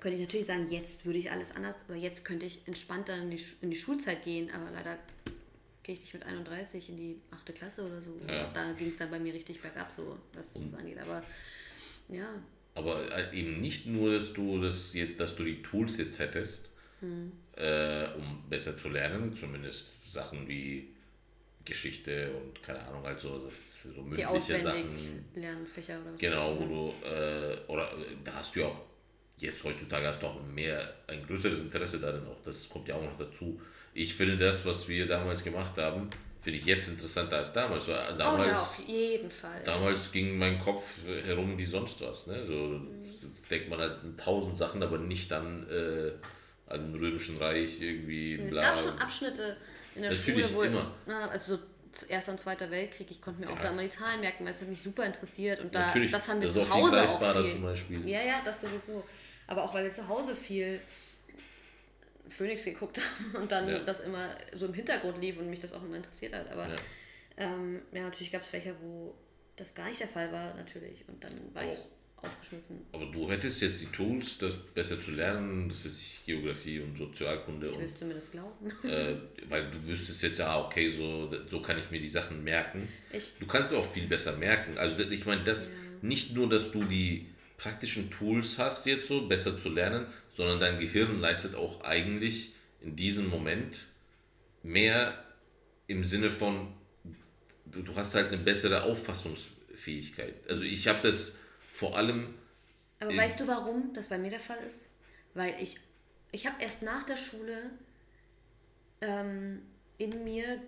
[0.00, 3.30] könnte ich natürlich sagen, jetzt würde ich alles anders oder jetzt könnte ich entspannter in
[3.30, 4.98] die, in die Schulzeit gehen, aber leider
[5.82, 7.54] gehe ich nicht mit 31 in die 8.
[7.54, 8.18] Klasse oder so.
[8.28, 8.50] Ja.
[8.52, 10.98] Da ging es dann bei mir richtig bergab, so was das angeht.
[10.98, 11.22] Aber
[12.08, 12.26] ja.
[12.74, 16.72] Aber äh, eben nicht nur, dass du das jetzt, dass du die Tools jetzt hättest,
[17.00, 17.32] hm.
[17.56, 20.88] äh, um besser zu lernen, zumindest Sachen wie
[21.66, 23.50] Geschichte und keine Ahnung, halt so,
[23.82, 25.24] so mündliche Sachen.
[25.34, 27.92] Lernfächer oder was Genau, wo du, äh, oder
[28.24, 28.80] da hast du ja auch,
[29.36, 33.02] jetzt heutzutage hast du auch mehr, ein größeres Interesse darin auch, das kommt ja auch
[33.02, 33.60] noch dazu.
[33.92, 36.08] Ich finde das, was wir damals gemacht haben,
[36.40, 37.86] finde ich jetzt interessanter als damals.
[37.86, 39.62] Damals, oh ja, auf jeden Fall.
[39.64, 40.84] Damals ging mein Kopf
[41.24, 42.28] herum wie sonst was.
[42.28, 42.46] Ne?
[42.46, 43.04] So mhm.
[43.50, 46.12] denkt man halt an tausend Sachen, aber nicht an, äh,
[46.68, 48.36] an Römischen Reich irgendwie.
[48.36, 49.56] Es gab schon Abschnitte
[49.96, 50.94] in der Natürlich Schule, wo immer.
[51.06, 53.54] Na, also so Erster und Zweiter Weltkrieg, ich konnte mir ja.
[53.54, 56.10] auch da mal die Zahlen merken, weil es hat mich super interessiert und da, Natürlich,
[56.10, 57.50] das haben wir das zu Hause auch viel.
[57.50, 58.08] Zum Beispiel.
[58.08, 59.04] Ja, ja, das sowieso.
[59.46, 60.80] Aber auch weil wir zu Hause viel
[62.28, 63.00] Phoenix geguckt
[63.34, 63.78] haben und dann ja.
[63.78, 66.50] das immer so im Hintergrund lief und mich das auch immer interessiert hat.
[66.50, 66.76] Aber ja,
[67.38, 69.14] ähm, ja natürlich gab es Fächer, wo
[69.56, 71.04] das gar nicht der Fall war, natürlich.
[71.08, 71.72] Und dann war oh.
[71.72, 71.78] ich
[72.16, 72.80] aufgeschmissen.
[72.92, 77.72] Aber du hättest jetzt die Tools, das besser zu lernen, das ist Geografie und Sozialkunde.
[77.78, 78.70] Willst du mir das glauben?
[78.84, 79.16] Äh,
[79.48, 82.88] weil du wüsstest jetzt, ja, okay, so, so kann ich mir die Sachen merken.
[83.12, 84.78] Ich, du kannst auch viel besser merken.
[84.78, 85.74] Also ich meine, das ja.
[86.02, 87.26] nicht nur, dass du die
[87.58, 92.96] praktischen Tools hast jetzt so, besser zu lernen, sondern dein Gehirn leistet auch eigentlich in
[92.96, 93.86] diesem Moment
[94.62, 95.24] mehr
[95.86, 96.74] im Sinne von,
[97.64, 100.34] du, du hast halt eine bessere Auffassungsfähigkeit.
[100.48, 101.38] Also ich habe das
[101.76, 102.34] vor allem...
[103.00, 104.88] Aber weißt du, warum das bei mir der Fall ist?
[105.34, 105.78] Weil ich,
[106.32, 107.70] ich habe erst nach der Schule
[109.02, 109.60] ähm,
[109.98, 110.62] in mir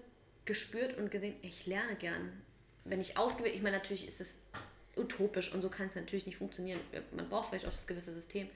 [0.45, 2.43] gespürt und gesehen, ich lerne gern.
[2.85, 4.37] Wenn ich ausgewählt, ich meine, natürlich ist es
[4.97, 6.81] utopisch und so kann es natürlich nicht funktionieren.
[7.17, 8.51] Man braucht vielleicht auch das gewisse System,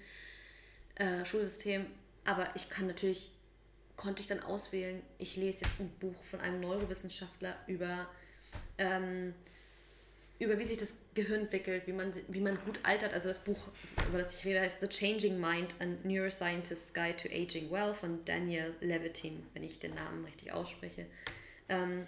[0.96, 1.86] äh, Schulsystem,
[2.26, 3.30] aber ich kann natürlich,
[3.96, 8.10] konnte ich dann auswählen, ich lese jetzt ein Buch von einem Neurowissenschaftler über,
[8.76, 9.32] ähm,
[10.38, 13.12] über wie sich das Gehirn entwickelt, wie man, wie man gut altert.
[13.12, 13.68] Also das Buch,
[14.08, 18.24] über das ich rede, heißt The Changing Mind, a Neuroscientist's Guide to Aging Well von
[18.24, 21.06] Daniel Levitin, wenn ich den Namen richtig ausspreche.
[21.68, 22.06] Ähm,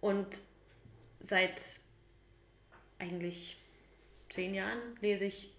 [0.00, 0.40] und
[1.20, 1.60] seit
[2.98, 3.58] eigentlich
[4.30, 5.50] zehn Jahren lese ich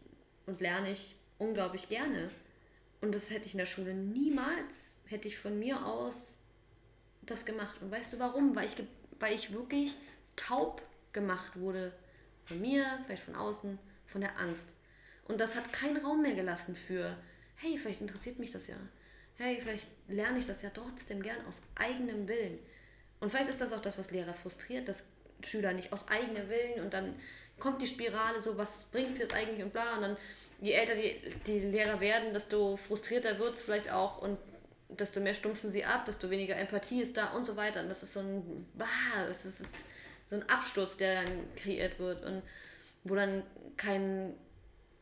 [0.46, 2.30] und lerne ich unglaublich gerne.
[3.02, 6.38] Und das hätte ich in der Schule niemals, hätte ich von mir aus
[7.22, 7.82] das gemacht.
[7.82, 8.56] Und weißt du warum?
[8.56, 8.76] Weil ich,
[9.20, 9.96] weil ich wirklich
[10.36, 10.82] taub
[11.20, 11.92] gemacht wurde.
[12.46, 14.70] Von mir, vielleicht von außen, von der Angst.
[15.28, 17.18] Und das hat keinen Raum mehr gelassen für,
[17.56, 18.78] hey, vielleicht interessiert mich das ja.
[19.36, 22.60] Hey, vielleicht lerne ich das ja trotzdem gern aus eigenem Willen.
[23.20, 25.06] Und vielleicht ist das auch das, was Lehrer frustriert, dass
[25.44, 27.16] Schüler nicht aus eigenem Willen und dann
[27.60, 29.96] kommt die Spirale so, was bringt mir das eigentlich und bla.
[29.96, 30.18] Und dann,
[30.62, 34.38] je älter die, die Lehrer werden, desto frustrierter wird es vielleicht auch und
[34.90, 37.82] desto mehr stumpfen sie ab, desto weniger Empathie ist da und so weiter.
[37.82, 38.86] Und das ist so ein, bah,
[39.28, 39.66] das ist
[40.28, 42.44] so ein Absturz, der dann kreiert wird und
[43.04, 43.44] wo dann
[43.78, 44.34] kein,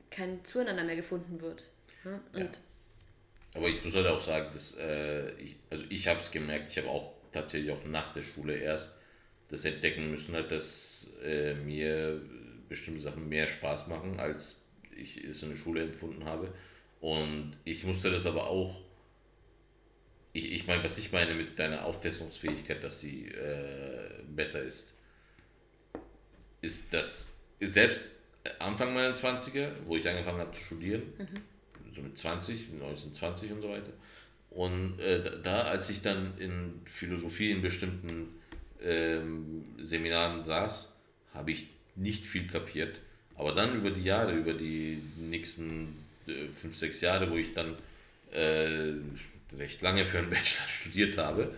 [0.10, 1.70] kein Zueinander mehr gefunden wird.
[2.04, 2.22] Ne?
[2.34, 2.62] Und ja.
[3.56, 6.78] Aber ich muss halt auch sagen, dass äh, ich, also ich habe es gemerkt, ich
[6.78, 8.98] habe auch tatsächlich auch nach der Schule erst
[9.48, 12.22] das entdecken müssen, halt, dass äh, mir
[12.68, 14.62] bestimmte Sachen mehr Spaß machen, als
[14.96, 16.54] ich es in der Schule empfunden habe.
[17.00, 18.82] Und ich musste das aber auch,
[20.34, 24.95] ich, ich meine, was ich meine mit deiner Auffassungsfähigkeit, dass sie äh, besser ist,
[26.62, 28.10] ist, dass selbst
[28.60, 31.94] Anfang meiner 20er, wo ich angefangen habe zu studieren, mhm.
[31.94, 33.92] so mit 20, 19, 20 und so weiter,
[34.56, 38.40] und äh, da, als ich dann in Philosophie in bestimmten
[38.82, 40.96] ähm, Seminaren saß,
[41.34, 43.02] habe ich nicht viel kapiert.
[43.36, 47.76] Aber dann über die Jahre, über die nächsten äh, fünf, sechs Jahre, wo ich dann
[48.32, 48.94] äh,
[49.58, 51.54] recht lange für einen Bachelor studiert habe,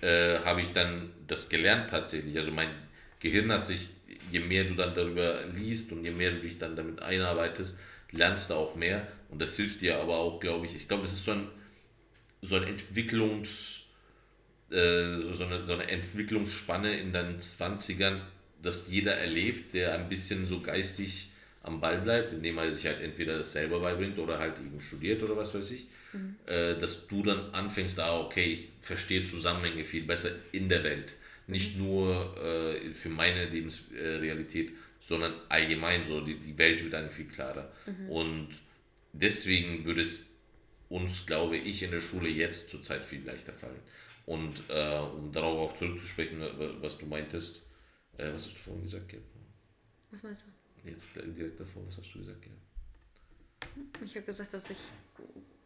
[0.00, 2.36] äh, habe ich dann das gelernt tatsächlich.
[2.38, 2.70] Also mein
[3.18, 3.88] Gehirn hat sich,
[4.30, 7.78] je mehr du dann darüber liest und je mehr du dich dann damit einarbeitest,
[8.12, 9.06] lernst du auch mehr.
[9.30, 11.48] Und das hilft dir aber auch, glaube ich, ich glaube, das ist so ein,
[12.40, 13.82] so ein Entwicklungs-
[14.70, 18.20] äh, so, eine, so eine Entwicklungsspanne in deinen 20ern,
[18.60, 21.30] dass jeder erlebt, der ein bisschen so geistig
[21.62, 25.22] am Ball bleibt, indem er sich halt entweder das selber beibringt oder halt eben studiert
[25.22, 26.36] oder was weiß ich, mhm.
[26.46, 31.14] äh, dass du dann anfängst, ah, okay, ich verstehe Zusammenhänge viel besser in der Welt.
[31.48, 31.84] Nicht mhm.
[31.84, 37.72] nur äh, für meine Lebensrealität, sondern allgemein so, die, die Welt wird dann viel klarer.
[37.86, 38.10] Mhm.
[38.10, 38.48] Und
[39.12, 40.30] deswegen würde es
[40.88, 43.80] uns, glaube ich, in der Schule jetzt zurzeit viel leichter fallen.
[44.26, 46.40] Und äh, um darauf auch zurückzusprechen,
[46.80, 47.64] was du meintest,
[48.18, 49.22] äh, was hast du vorhin gesagt, Gerd?
[50.10, 50.90] Was meinst du?
[50.90, 52.54] Jetzt direkt davor, was hast du gesagt, Gerd?
[54.04, 54.78] Ich habe gesagt, dass ich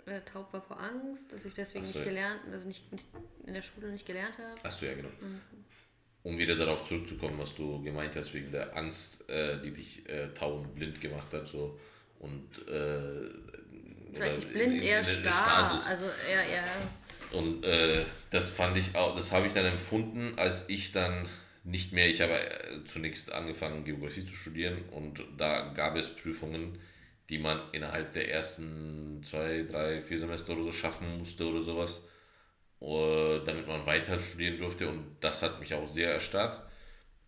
[0.07, 3.07] äh, taub war vor Angst, dass ich deswegen so, nicht gelernt, also nicht, nicht,
[3.47, 4.65] in der Schule nicht gelernt habe.
[4.65, 5.11] Achso, ja, genau.
[5.21, 5.41] Mhm.
[6.23, 10.29] Um wieder darauf zurückzukommen, was du gemeint hast, wegen der Angst, äh, die dich äh,
[10.29, 11.79] taub und blind gemacht hat, so
[12.21, 13.29] und äh,
[14.13, 16.65] vielleicht nicht blind, in, eher in, starr, also eher, eher.
[17.33, 21.27] Und äh, das fand ich auch, das habe ich dann empfunden, als ich dann
[21.65, 26.79] nicht mehr, ich habe äh, zunächst angefangen, Geografie zu studieren und da gab es Prüfungen,
[27.29, 32.03] die man innerhalb der ersten zwei, drei, vier Semester oder so schaffen musste oder sowas,
[33.45, 36.61] damit man weiter studieren durfte und das hat mich auch sehr erstarrt.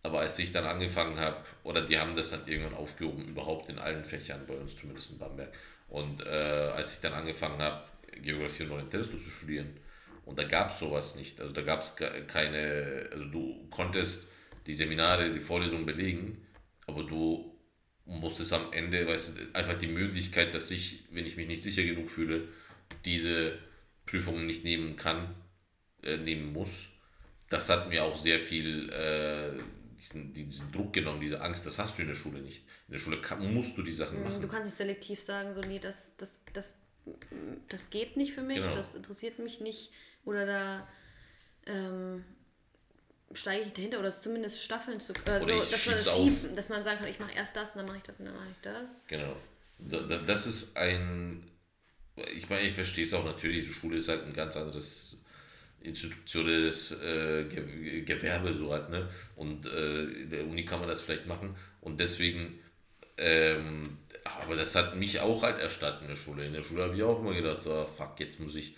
[0.03, 3.79] Aber als ich dann angefangen habe, oder die haben das dann irgendwann aufgehoben, überhaupt in
[3.79, 5.51] allen Fächern, bei uns zumindest in Bamberg.
[5.87, 7.83] Und äh, als ich dann angefangen habe,
[8.21, 9.79] Geografie und Orientalismus zu studieren,
[10.25, 11.39] und da gab es sowas nicht.
[11.39, 11.95] Also da gab es
[12.27, 14.29] keine, also du konntest
[14.65, 16.45] die Seminare, die Vorlesungen belegen,
[16.87, 17.55] aber du
[18.05, 21.83] musstest am Ende, weißt du, einfach die Möglichkeit, dass ich, wenn ich mich nicht sicher
[21.83, 22.47] genug fühle,
[23.05, 23.57] diese
[24.05, 25.35] Prüfungen nicht nehmen kann,
[26.05, 26.87] äh, nehmen muss.
[27.49, 29.61] Das hat mir auch sehr viel äh,
[29.97, 32.63] diesen, diesen Druck genommen, diese Angst, das hast du in der Schule nicht.
[32.87, 34.41] In der Schule kann, musst du die Sachen machen.
[34.41, 36.75] Du kannst nicht selektiv sagen, so, nee, das, das, das,
[37.69, 38.73] das geht nicht für mich, genau.
[38.73, 39.91] das interessiert mich nicht
[40.25, 40.87] oder da
[41.67, 42.23] ähm,
[43.33, 46.83] steige ich dahinter oder zumindest Staffeln zu oder so, dass man das schieben, dass man
[46.83, 48.61] sagen kann, ich mache erst das und dann mache ich das und dann mache ich
[48.61, 48.89] das.
[49.07, 49.35] Genau.
[50.25, 51.43] Das ist ein,
[52.35, 55.17] ich meine, ich verstehe es auch natürlich, die Schule ist halt ein ganz anderes
[55.85, 57.45] institutionelles äh,
[58.05, 59.07] Gewerbe so halt, ne?
[59.35, 62.59] Und äh, in der Uni kann man das vielleicht machen und deswegen,
[63.17, 66.45] ähm, aber das hat mich auch halt erstattet in der Schule.
[66.45, 68.75] In der Schule habe ich auch immer gedacht, so, fuck, jetzt muss ich,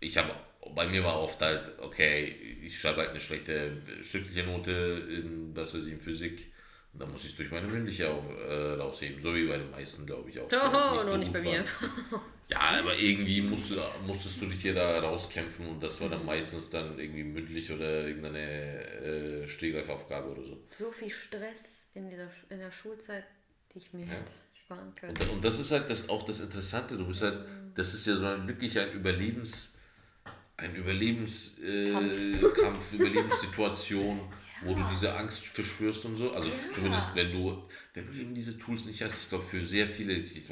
[0.00, 0.34] ich habe
[0.74, 2.24] bei mir war oft halt, okay,
[2.62, 4.70] ich schreibe halt eine schlechte schriftliche Note
[5.10, 6.52] in, was weiß ich, in Physik.
[6.92, 9.20] Und dann muss ich es durch meine mündliche auch äh, rausheben.
[9.20, 10.48] So wie bei den meisten, glaube ich auch.
[10.50, 11.64] Oh, nicht so nicht bei mir.
[12.48, 13.72] ja, aber irgendwie musst
[14.06, 18.06] musstest du dich hier da rauskämpfen und das war dann meistens dann irgendwie mündlich oder
[18.06, 20.62] irgendeine äh, Stehgreifaufgabe oder so.
[20.70, 23.24] So viel Stress in, dieser, in der Schulzeit,
[23.72, 24.12] die ich mir ja.
[24.12, 24.32] hätte
[24.64, 25.16] sparen können.
[25.16, 26.96] Und, und, das ist halt das, auch das Interessante.
[26.96, 29.74] Du bist halt, das ist ja so ein, wirklich ein Überlebens-
[30.56, 34.18] ein Überlebenskampf, äh, Überlebenssituation,
[34.62, 34.68] ja.
[34.68, 36.32] wo du diese Angst verspürst und so.
[36.32, 36.54] Also ja.
[36.72, 40.12] zumindest wenn du, wenn du eben diese Tools nicht hast, ich glaube für sehr viele,
[40.12, 40.48] ich,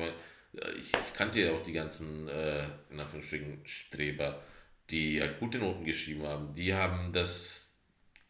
[0.79, 4.43] ich, ich kannte ja auch die ganzen, äh, in Anführungsstrichen, Streber,
[4.91, 7.79] die halt gute Noten geschrieben haben, die haben das,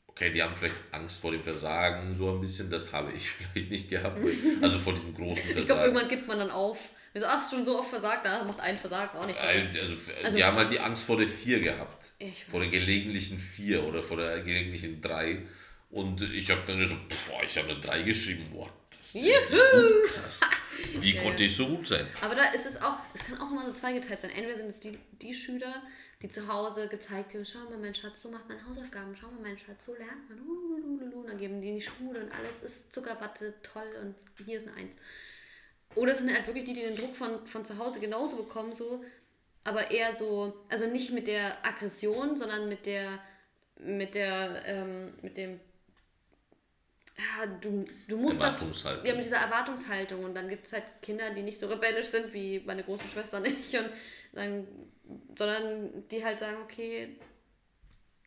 [0.07, 3.71] okay, die haben vielleicht Angst vor dem Versagen, so ein bisschen, das habe ich vielleicht
[3.71, 4.21] nicht gehabt,
[4.61, 5.61] also vor diesem großen Versagen.
[5.61, 8.43] Ich glaube, irgendwann gibt man dann auf wir so, ach, schon so oft versagt, da
[8.43, 9.45] macht ein Versagt auch nicht so.
[9.45, 12.13] Also, also, die haben halt die Angst vor der vier gehabt.
[12.51, 15.43] vor der gelegentlichen vier oder vor der gelegentlichen drei.
[15.91, 18.47] Und ich habe dann so, boah, ich habe eine 3 geschrieben.
[18.51, 20.41] Boah, das ist gut, krass.
[21.01, 22.09] Wie konnte ich so gut sein?
[22.21, 24.31] Aber da ist es auch, es kann auch immer so zweigeteilt sein.
[24.31, 25.83] Entweder sind es die, die Schüler,
[26.23, 29.43] die zu Hause gezeigt haben, schau mal, mein Schatz, so macht man Hausaufgaben, schau mal,
[29.43, 32.93] mein Schatz, so lernt man, uh, dann geben die in die Schule und alles ist
[32.93, 34.97] Zuckerwatte, toll und hier ist eine Eins.
[35.95, 38.75] Oder es sind halt wirklich die, die den Druck von, von zu Hause genauso bekommen,
[38.75, 39.05] so,
[39.65, 43.19] aber eher so, also nicht mit der Aggression, sondern mit der,
[43.79, 45.61] mit der, ähm, mit dem,
[47.23, 51.31] ja, du, du musst das, ja, mit dieser Erwartungshaltung und dann gibt es halt Kinder,
[51.31, 53.91] die nicht so rebellisch sind wie meine große Schwester nicht und
[54.33, 54.67] dann,
[55.37, 57.19] sondern die halt sagen, okay,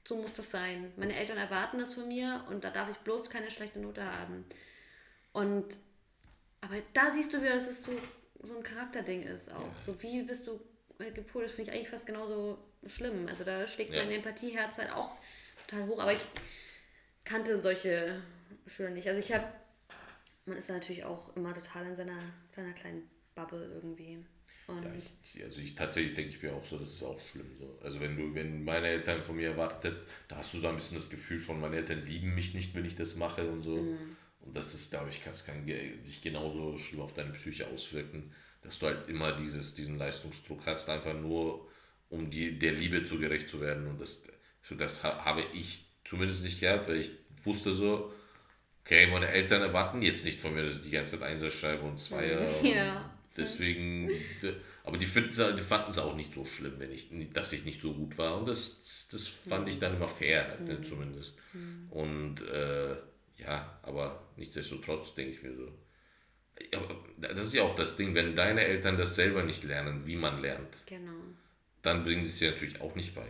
[0.07, 0.93] so muss das sein.
[0.97, 4.45] Meine Eltern erwarten das von mir und da darf ich bloß keine schlechte Note haben.
[5.33, 5.77] Und
[6.61, 7.91] aber da siehst du wieder, dass es so,
[8.41, 9.61] so ein Charakterding ist auch.
[9.61, 9.75] Ja.
[9.85, 10.59] So wie bist du
[10.97, 13.27] gepolt, das finde ich eigentlich fast genauso schlimm.
[13.27, 14.01] Also da schlägt ja.
[14.01, 15.15] mein Empathieherz halt auch
[15.67, 15.99] total hoch.
[15.99, 16.25] Aber ich
[17.23, 18.21] kannte solche
[18.67, 19.07] Schüler nicht.
[19.07, 19.45] Also ich habe,
[20.45, 22.19] man ist natürlich auch immer total in seiner,
[22.55, 24.19] seiner kleinen Bubble irgendwie.
[24.67, 27.55] Und ja, ich, also ich tatsächlich denke ich mir auch so, das ist auch schlimm.
[27.59, 27.77] So.
[27.83, 30.75] Also wenn du, wenn meine Eltern von mir erwartet hätten, da hast du so ein
[30.75, 33.77] bisschen das Gefühl von, meine Eltern lieben mich nicht, wenn ich das mache und so.
[33.77, 34.15] Mhm.
[34.39, 35.65] Und das ist, glaube ich, das kann
[36.03, 40.89] sich genauso schlimm auf deine Psyche auswirken, dass du halt immer dieses, diesen Leistungsdruck hast,
[40.89, 41.69] einfach nur
[42.09, 43.87] um die, der Liebe zu gerecht zu werden.
[43.87, 44.23] Und das,
[44.63, 47.11] so das habe ich zumindest nicht gehabt, weil ich
[47.43, 48.13] wusste so,
[48.85, 51.83] okay, meine Eltern erwarten jetzt nicht von mir, dass ich die ganze Zeit Einsatz schreibe
[51.83, 52.47] und Zweier.
[52.63, 53.09] Ja.
[53.35, 54.09] deswegen,
[54.83, 57.93] aber die, die fanden es auch nicht so schlimm, wenn ich, dass ich nicht so
[57.93, 58.37] gut war.
[58.37, 61.33] Und das, das fand ich dann immer fair, halt, ne, zumindest.
[61.89, 62.95] Und äh,
[63.37, 65.67] ja, aber nichtsdestotrotz denke ich mir so.
[66.71, 66.79] Ja,
[67.17, 70.41] das ist ja auch das Ding, wenn deine Eltern das selber nicht lernen, wie man
[70.41, 71.11] lernt, genau.
[71.81, 73.27] dann bringen sie es dir natürlich auch nicht bei.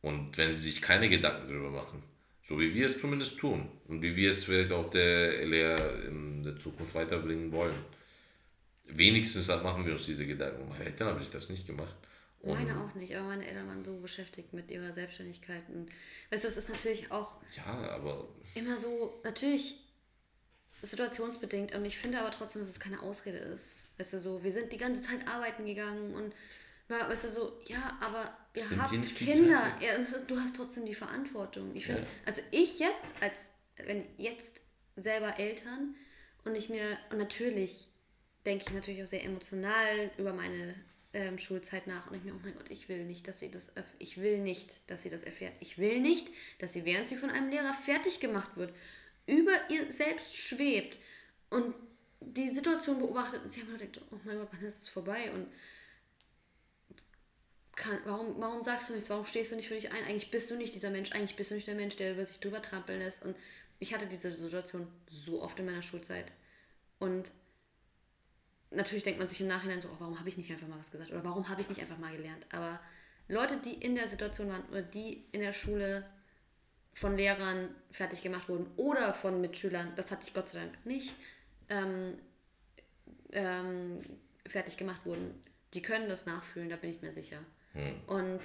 [0.00, 2.02] Und wenn sie sich keine Gedanken darüber machen,
[2.48, 6.42] so wie wir es zumindest tun und wie wir es vielleicht auch der Lehrer in
[6.42, 7.84] der Zukunft weiterbringen wollen,
[8.86, 10.66] wenigstens machen wir uns diese Gedanken.
[10.66, 11.94] Meine Eltern haben sich das nicht gemacht.
[12.42, 15.62] Meine auch nicht, aber meine Eltern waren so beschäftigt mit ihrer Selbstständigkeit.
[15.68, 15.90] Und,
[16.30, 19.76] weißt du, es ist natürlich auch ja, aber immer so, natürlich
[20.80, 23.84] situationsbedingt und ich finde aber trotzdem, dass es keine Ausrede ist.
[23.98, 26.32] Weißt du, so, wir sind die ganze Zeit arbeiten gegangen und
[26.88, 28.24] weißt du, so, ja, aber
[28.54, 31.74] ihr das habt Kinder, ja, ist, du hast trotzdem die Verantwortung.
[31.74, 32.08] Ich finde, ja.
[32.24, 33.50] also ich jetzt, als,
[33.84, 34.62] wenn jetzt
[34.96, 35.94] selber Eltern
[36.44, 37.88] und ich mir, und natürlich
[38.46, 40.74] denke ich natürlich auch sehr emotional über meine
[41.12, 43.70] ähm, Schulzeit nach und ich mir, oh mein Gott, ich will nicht, dass sie das,
[43.98, 45.54] ich will nicht, dass sie das erfährt.
[45.60, 48.74] Ich will nicht, dass sie, während sie von einem Lehrer fertig gemacht wird,
[49.26, 50.98] über ihr selbst schwebt
[51.50, 51.74] und
[52.20, 55.30] die Situation beobachtet und sie haben gedacht, oh mein Gott, wann ist es vorbei?
[55.32, 55.46] Und
[57.78, 59.08] kann, warum, warum sagst du nichts?
[59.08, 60.04] Warum stehst du nicht für dich ein?
[60.04, 62.40] Eigentlich bist du nicht dieser Mensch, eigentlich bist du nicht der Mensch, der über sich
[62.40, 63.24] drüber trampeln lässt.
[63.24, 63.36] Und
[63.78, 66.32] ich hatte diese Situation so oft in meiner Schulzeit.
[66.98, 67.30] Und
[68.70, 70.90] natürlich denkt man sich im Nachhinein so, oh, warum habe ich nicht einfach mal was
[70.90, 71.12] gesagt?
[71.12, 72.46] Oder warum habe ich nicht einfach mal gelernt?
[72.52, 72.80] Aber
[73.28, 76.04] Leute, die in der Situation waren oder die in der Schule
[76.94, 81.14] von Lehrern fertig gemacht wurden oder von Mitschülern, das hatte ich Gott sei Dank nicht,
[81.68, 82.18] ähm,
[83.30, 84.00] ähm,
[84.46, 85.40] fertig gemacht wurden,
[85.74, 87.38] die können das nachfühlen, da bin ich mir sicher.
[87.78, 87.94] Hm.
[88.06, 88.40] Und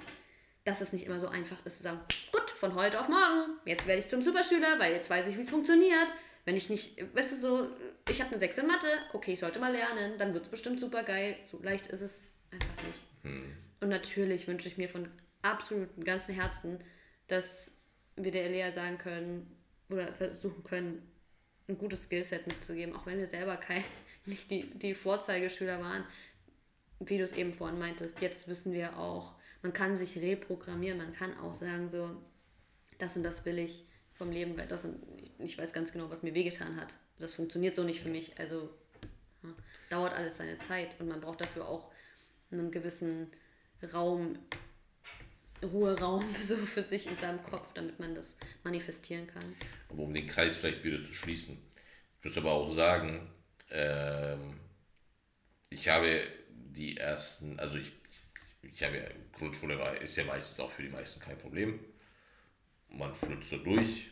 [0.64, 2.00] dass es nicht immer so einfach ist zu sagen,
[2.32, 5.42] gut, von heute auf morgen, jetzt werde ich zum Superschüler, weil jetzt weiß ich, wie
[5.42, 6.08] es funktioniert.
[6.46, 7.68] Wenn ich nicht, weißt du so,
[8.08, 10.78] ich habe eine 6 in Mathe, okay, ich sollte mal lernen, dann wird es bestimmt
[10.78, 11.36] super geil.
[11.42, 13.04] So leicht ist es einfach nicht.
[13.22, 13.56] Hm.
[13.80, 15.08] Und natürlich wünsche ich mir von
[15.42, 16.78] absolutem ganzen Herzen,
[17.26, 17.72] dass
[18.16, 19.56] wir der Elea sagen können
[19.90, 21.10] oder versuchen können,
[21.68, 23.82] ein gutes Skillset mitzugeben, auch wenn wir selber kein,
[24.26, 26.04] nicht die, die Vorzeigeschüler waren.
[27.00, 31.12] Wie du es eben vorhin meintest, jetzt wissen wir auch, man kann sich reprogrammieren, man
[31.12, 32.10] kann auch sagen, so,
[32.98, 33.84] das und das will ich
[34.14, 35.02] vom Leben, weil das und
[35.38, 36.94] ich weiß ganz genau, was mir wehgetan hat.
[37.18, 38.38] Das funktioniert so nicht für mich.
[38.38, 38.70] Also
[39.42, 39.50] ja,
[39.90, 41.90] dauert alles seine Zeit und man braucht dafür auch
[42.50, 43.28] einen gewissen
[43.92, 44.38] Raum
[45.62, 49.54] Ruheraum so für sich in seinem Kopf, damit man das manifestieren kann.
[49.88, 51.58] Aber um den Kreis vielleicht wieder zu schließen,
[52.18, 53.30] ich muss aber auch sagen,
[53.70, 54.60] ähm,
[55.70, 56.22] ich habe
[56.76, 57.92] die ersten, also ich,
[58.62, 59.04] ich habe ja,
[59.36, 61.80] Grundschule war, ist ja meistens auch für die meisten kein Problem.
[62.88, 64.10] Man flutscht so durch.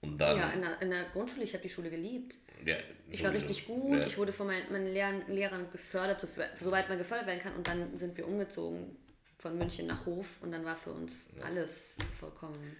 [0.00, 0.38] Und dann.
[0.38, 2.36] Ja, in der, in der Grundschule, ich habe die Schule geliebt.
[2.64, 2.76] Ja,
[3.10, 4.06] ich war richtig gut, ja.
[4.06, 6.26] ich wurde von meinen, meinen Lehrern, Lehrern gefördert,
[6.60, 7.54] soweit man gefördert werden kann.
[7.54, 8.96] Und dann sind wir umgezogen
[9.38, 11.44] von München nach Hof und dann war für uns ja.
[11.44, 12.76] alles vollkommen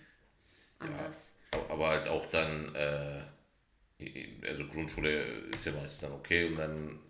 [0.79, 1.35] anders.
[1.69, 3.23] Aber halt auch dann, äh,
[4.47, 7.01] also Grundschule ist ja meistens dann okay und dann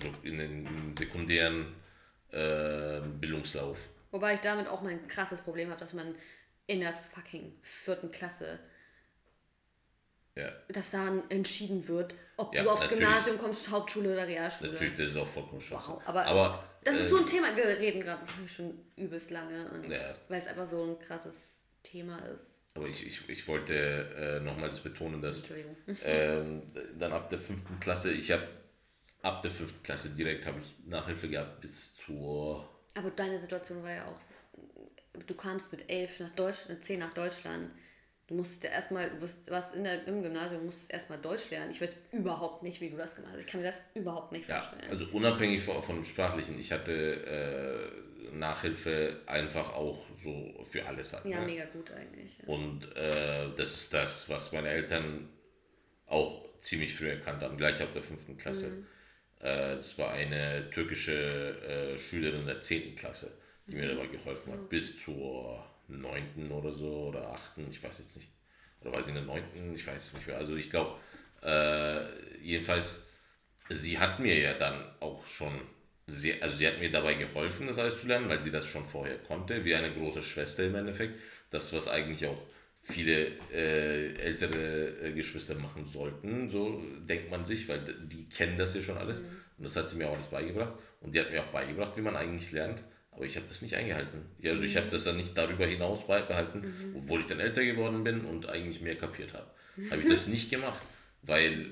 [0.00, 1.74] so in den sekundären
[2.30, 3.88] äh, Bildungslauf.
[4.10, 6.14] Wobei ich damit auch mein krasses Problem habe, dass man
[6.66, 8.58] in der fucking vierten Klasse
[10.38, 10.52] ja.
[10.68, 14.72] dass dann entschieden wird, ob ja, du aufs Gymnasium kommst, Hauptschule oder Realschule.
[14.72, 15.88] Natürlich, das ist auch vollkommen scheiße.
[15.88, 19.66] Wow, aber, aber das äh, ist so ein Thema, wir reden gerade schon übelst lange,
[19.88, 20.14] ja.
[20.28, 22.60] weil es einfach so ein krasses Thema ist.
[22.74, 25.42] Aber ich, ich, ich wollte äh, nochmals betonen, dass
[26.04, 26.62] ähm,
[26.96, 28.46] dann ab der fünften Klasse, ich habe
[29.22, 32.68] ab der fünften Klasse direkt habe ich Nachhilfe gehabt bis zur...
[32.94, 34.18] Aber deine Situation war ja auch,
[35.26, 37.70] du kamst mit elf nach Deutschland, zehn nach Deutschland
[38.28, 41.70] Du musst ja erstmal, du warst in der, im Gymnasium, musst erstmal Deutsch lernen.
[41.70, 43.40] Ich weiß überhaupt nicht, wie du das gemacht hast.
[43.40, 44.90] Ich kann mir das überhaupt nicht ja, vorstellen.
[44.90, 51.14] Also unabhängig von, von dem Sprachlichen, ich hatte äh, Nachhilfe einfach auch so für alles.
[51.14, 51.46] Halt, ja, ne?
[51.46, 52.38] mega gut eigentlich.
[52.40, 52.48] Ja.
[52.48, 55.30] Und äh, das ist das, was meine Eltern
[56.06, 58.68] auch ziemlich früh erkannt haben, gleich ab der fünften Klasse.
[58.68, 58.86] Mhm.
[59.40, 63.32] Äh, das war eine türkische äh, Schülerin der zehnten Klasse,
[63.66, 63.80] die mhm.
[63.80, 64.68] mir dabei geholfen hat, mhm.
[64.68, 68.30] bis zur neunten oder so oder achten, ich weiß jetzt nicht.
[68.80, 70.36] Oder weiß ich in der neunten, ich weiß es nicht mehr.
[70.36, 70.98] Also ich glaube,
[71.42, 73.08] äh, jedenfalls,
[73.68, 75.60] sie hat mir ja dann auch schon
[76.06, 78.86] sehr, also sie hat mir dabei geholfen, das alles zu lernen, weil sie das schon
[78.86, 81.20] vorher konnte, wie eine große Schwester im Endeffekt.
[81.50, 82.40] Das, was eigentlich auch
[82.82, 88.74] viele äh, ältere äh, Geschwister machen sollten, so denkt man sich, weil die kennen das
[88.74, 89.22] ja schon alles.
[89.22, 89.26] Mhm.
[89.58, 90.74] Und das hat sie mir auch alles beigebracht.
[91.00, 92.82] Und die hat mir auch beigebracht, wie man eigentlich lernt.
[93.10, 94.26] Aber ich habe das nicht eingehalten.
[94.44, 94.90] Also ich habe mhm.
[94.90, 96.96] das dann nicht darüber hinaus beibehalten, mhm.
[96.96, 99.50] obwohl ich dann älter geworden bin und eigentlich mehr kapiert habe.
[99.90, 100.80] Habe ich das nicht gemacht,
[101.22, 101.70] weil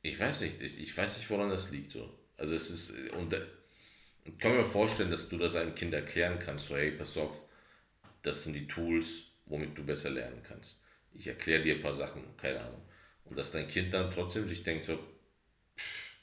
[0.00, 1.92] ich weiß nicht, ich weiß nicht, woran das liegt.
[1.92, 2.18] So.
[2.36, 3.36] Also es ist, und
[4.24, 7.38] ich kann mir vorstellen, dass du das einem Kind erklären kannst, so hey, pass auf,
[8.22, 10.80] das sind die Tools, womit du besser lernen kannst.
[11.12, 12.82] Ich erkläre dir ein paar Sachen, keine Ahnung.
[13.24, 14.98] Und dass dein Kind dann trotzdem sich denkt, so,
[15.76, 16.16] pff,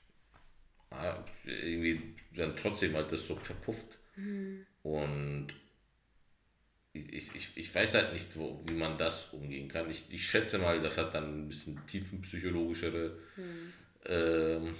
[0.89, 4.65] ah, irgendwie dann trotzdem halt das so verpufft Mhm.
[4.83, 5.47] Und
[6.93, 9.89] ich, ich, ich weiß halt nicht, wo, wie man das umgehen kann.
[9.89, 13.73] Ich, ich schätze mal, das hat dann ein bisschen tiefenpsychologischere mhm.
[14.05, 14.75] ähm,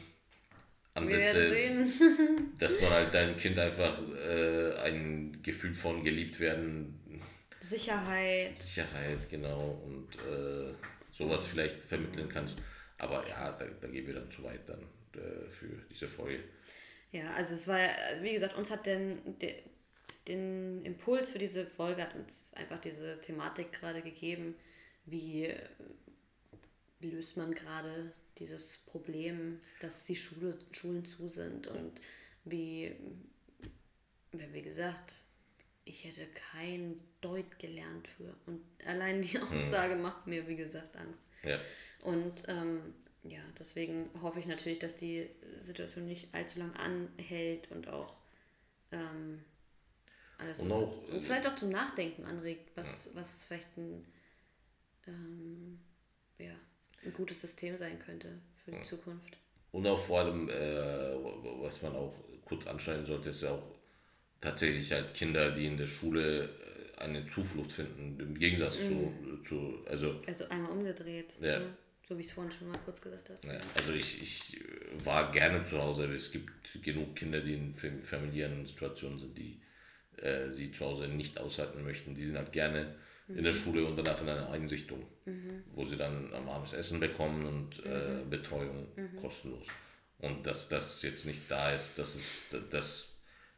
[0.94, 1.54] Ansätze,
[2.60, 7.00] dass man halt deinem Kind einfach äh, ein Gefühl von geliebt werden,
[7.70, 10.74] Sicherheit, Sicherheit, genau, und äh,
[11.12, 12.62] sowas vielleicht vermitteln kannst.
[12.98, 14.82] Aber ja, da, da gehen wir dann zu weit dann
[15.14, 16.44] äh, für diese Folge.
[17.12, 17.80] Ja, also es war,
[18.22, 19.56] wie gesagt, uns hat den, den,
[20.28, 24.56] den Impuls für diese Folge hat uns einfach diese Thematik gerade gegeben,
[25.06, 25.54] wie
[27.02, 32.00] löst man gerade dieses Problem, dass die Schule, Schulen zu sind und
[32.46, 32.96] wie,
[34.32, 35.24] wie gesagt,
[35.90, 38.34] ich hätte kein Deut gelernt für.
[38.46, 39.58] Und allein die hm.
[39.58, 40.02] Aussage hm.
[40.02, 41.26] macht mir, wie gesagt, Angst.
[41.44, 41.60] Ja.
[42.04, 45.28] Und ähm, ja, deswegen hoffe ich natürlich, dass die
[45.60, 48.14] Situation nicht allzu lang anhält und auch
[48.92, 49.44] ähm,
[50.38, 53.12] alles und, auch, und vielleicht auch zum Nachdenken anregt, was, ja.
[53.16, 54.06] was vielleicht ein,
[55.08, 55.80] ähm,
[56.38, 56.54] ja,
[57.04, 58.84] ein gutes System sein könnte für die ja.
[58.84, 59.38] Zukunft.
[59.72, 60.54] Und auch vor allem, äh,
[61.62, 62.14] was man auch
[62.46, 63.79] kurz anschneiden sollte, ist ja auch
[64.42, 66.44] tatsächlich halt Kinder, die in der Schule
[66.98, 68.88] äh, eine Zuflucht finden, im Gegensatz mhm.
[68.88, 70.22] zu, zu, also...
[70.26, 71.38] Also einmal umgedreht.
[71.42, 71.60] Ja.
[71.60, 71.74] Mhm.
[72.08, 73.40] So wie ich es vorhin schon mal kurz gesagt habe.
[73.48, 74.60] Ja, also ich, ich
[75.04, 76.06] war gerne zu Hause.
[76.06, 76.50] Es gibt
[76.82, 79.62] genug Kinder, die in familiären Situationen sind, die
[80.18, 82.16] äh, sie zu Hause nicht aushalten möchten.
[82.16, 82.96] Die sind halt gerne
[83.28, 83.38] mhm.
[83.38, 83.58] in der mhm.
[83.58, 85.64] Schule und danach in einer Einrichtung, mhm.
[85.72, 88.22] wo sie dann am Abend Essen bekommen und äh, mhm.
[88.22, 89.16] äh, Betreuung mhm.
[89.18, 89.68] kostenlos.
[90.18, 93.09] Und dass das jetzt nicht da ist, das ist das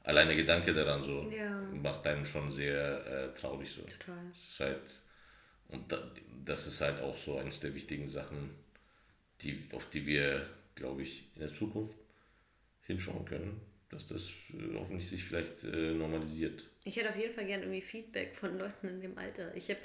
[0.04, 1.62] alleine Gedanke daran so ja.
[1.74, 3.82] macht einen schon sehr äh, traurig so.
[3.82, 4.18] Total.
[4.32, 5.02] Es ist halt
[5.72, 6.12] und da,
[6.46, 8.52] das ist halt auch so eines der wichtigen Sachen,
[9.42, 11.96] die, auf die wir, glaube ich, in der Zukunft
[12.82, 16.68] hinschauen können, dass das äh, hoffentlich sich vielleicht äh, normalisiert.
[16.84, 19.56] Ich hätte auf jeden Fall gerne irgendwie Feedback von Leuten in dem Alter.
[19.56, 19.80] Ich habe,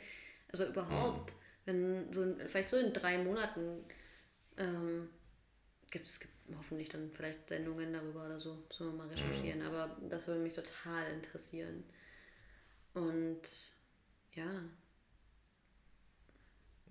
[0.51, 1.37] also überhaupt, mhm.
[1.67, 3.85] wenn so, vielleicht so in drei Monaten
[4.59, 5.09] ähm,
[5.91, 6.21] gibt es
[6.57, 9.67] hoffentlich dann vielleicht Sendungen darüber oder so, sollen wir mal recherchieren, mhm.
[9.67, 11.85] aber das würde mich total interessieren.
[12.95, 13.43] Und
[14.35, 14.63] ja,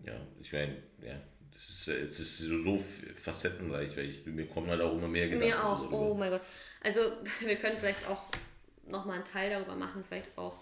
[0.03, 1.19] ja, ich meine, ja,
[1.51, 5.47] das ist, es ist so facettenreich, weil ich, mir kommen halt auch immer mehr Gedanken.
[5.47, 6.41] Mir auch, oh mein Gott.
[6.81, 6.99] Also
[7.41, 8.23] wir können vielleicht auch
[8.87, 10.57] nochmal einen Teil darüber machen, vielleicht auch,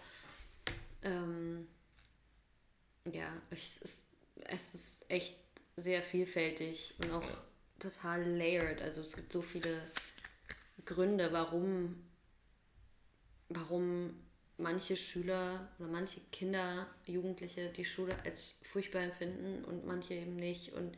[1.02, 1.68] ähm,
[3.12, 5.36] ja, es ist, es ist echt
[5.76, 7.44] sehr vielfältig und auch ja.
[7.84, 8.82] Total layered.
[8.82, 9.82] Also es gibt so viele
[10.86, 11.96] Gründe, warum,
[13.50, 14.16] warum
[14.58, 20.74] manche Schüler oder manche Kinder, Jugendliche die Schule als furchtbar empfinden und manche eben nicht.
[20.74, 20.98] Und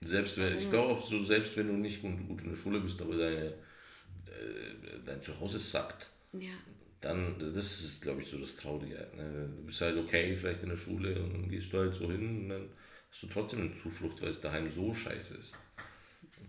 [0.00, 3.00] selbst wenn, ich glaube, so selbst wenn du nicht gut, gut in der Schule bist,
[3.02, 6.52] aber deine, äh, dein Zuhause sackt, ja.
[7.00, 9.08] dann, das ist, glaube ich, so das Traurige.
[9.16, 9.50] Ne?
[9.56, 12.42] Du bist halt okay, vielleicht in der Schule und dann gehst du halt so hin
[12.42, 12.68] und dann
[13.10, 15.54] hast du trotzdem eine Zuflucht, weil es daheim so scheiße ist.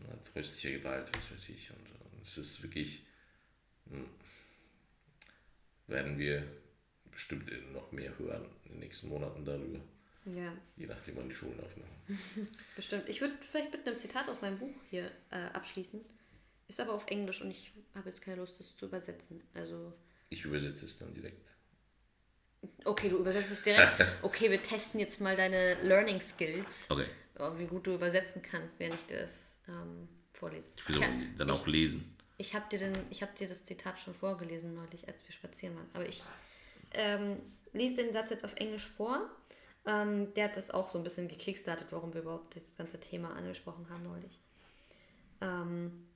[0.09, 1.69] Und häusliche Gewalt, was weiß ich.
[1.71, 1.87] Und
[2.21, 3.03] es ist wirklich.
[3.85, 4.09] Mh hm,
[5.91, 6.47] werden wir
[7.11, 9.79] bestimmt noch mehr hören in den nächsten Monaten darüber.
[10.25, 10.53] Ja.
[10.77, 12.47] Je nachdem, wann die Schulen aufmachen.
[12.75, 13.09] bestimmt.
[13.09, 16.03] Ich würde vielleicht mit einem Zitat aus meinem Buch hier äh, abschließen.
[16.67, 19.41] Ist aber auf Englisch und ich habe jetzt keine Lust, das zu übersetzen.
[19.53, 19.93] Also.
[20.29, 21.49] Ich übersetze es dann direkt.
[22.85, 24.05] Okay, du übersetzt es direkt.
[24.21, 26.85] Okay, wir testen jetzt mal deine Learning Skills.
[26.89, 27.07] Okay.
[27.39, 30.69] Oh, wie gut du übersetzen kannst, während ich das ähm, vorlese.
[30.77, 31.01] Ich will
[31.37, 32.17] dann auch lesen.
[32.37, 32.91] Ich habe dir,
[33.21, 35.89] hab dir das Zitat schon vorgelesen neulich, als wir spazieren waren.
[35.93, 36.23] Aber ich
[36.93, 37.41] ähm,
[37.73, 39.29] lese den Satz jetzt auf Englisch vor.
[39.85, 43.35] Ähm, der hat das auch so ein bisschen gekickstartet, warum wir überhaupt das ganze Thema
[43.35, 44.39] angesprochen haben neulich.
[45.39, 46.07] Um, ähm,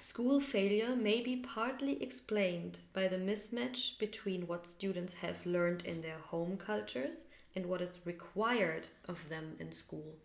[0.00, 6.02] School failure may be partly explained by the mismatch between what students have learned in
[6.02, 10.18] their home cultures and what is required of them in school.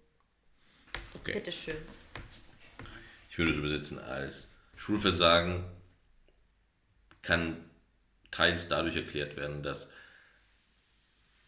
[1.15, 1.33] Okay.
[1.33, 1.77] Bitteschön.
[3.29, 5.65] Ich würde es übersetzen als Schulversagen
[7.21, 7.57] kann
[8.31, 9.91] teils dadurch erklärt werden, dass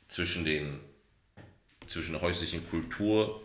[0.07, 0.79] zwischen, den,
[1.87, 3.41] zwischen der häuslichen Kultur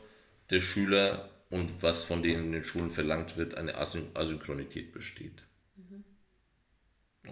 [0.50, 5.44] der Schüler und was von denen in den Schulen verlangt wird, eine Asynchronität besteht.
[5.76, 6.04] Mhm.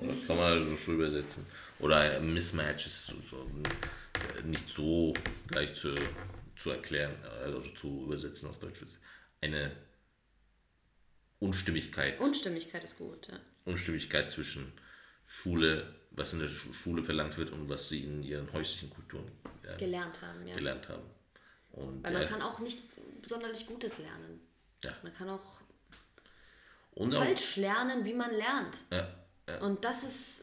[0.01, 1.47] Oder kann man also so übersetzen.
[1.81, 3.51] Oder ein Mismatch ist so, so,
[4.45, 5.15] nicht so
[5.51, 5.95] leicht zu,
[6.57, 8.81] zu erklären, also zu übersetzen auf Deutsch.
[9.41, 9.77] Eine
[11.39, 12.21] Unstimmigkeit.
[12.21, 13.39] Unstimmigkeit ist gut, ja.
[13.65, 14.73] Unstimmigkeit zwischen
[15.27, 19.31] Schule, was in der Schule verlangt wird und was sie in ihren häuslichen Kulturen
[19.63, 20.47] äh, gelernt haben.
[20.47, 20.55] Ja.
[20.55, 21.05] Gelernt haben.
[21.73, 22.83] Und, Weil man äh, kann auch nicht
[23.27, 24.41] sonderlich Gutes lernen.
[24.83, 24.95] Ja.
[25.03, 25.61] Man kann auch
[26.95, 28.77] und falsch auch, lernen, wie man lernt.
[28.91, 29.15] Ja,
[29.49, 29.59] ja.
[29.61, 30.43] Und das ist,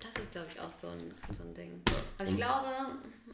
[0.00, 1.82] das ist, glaube ich, auch so ein, so ein Ding.
[2.18, 2.68] Aber ich glaube,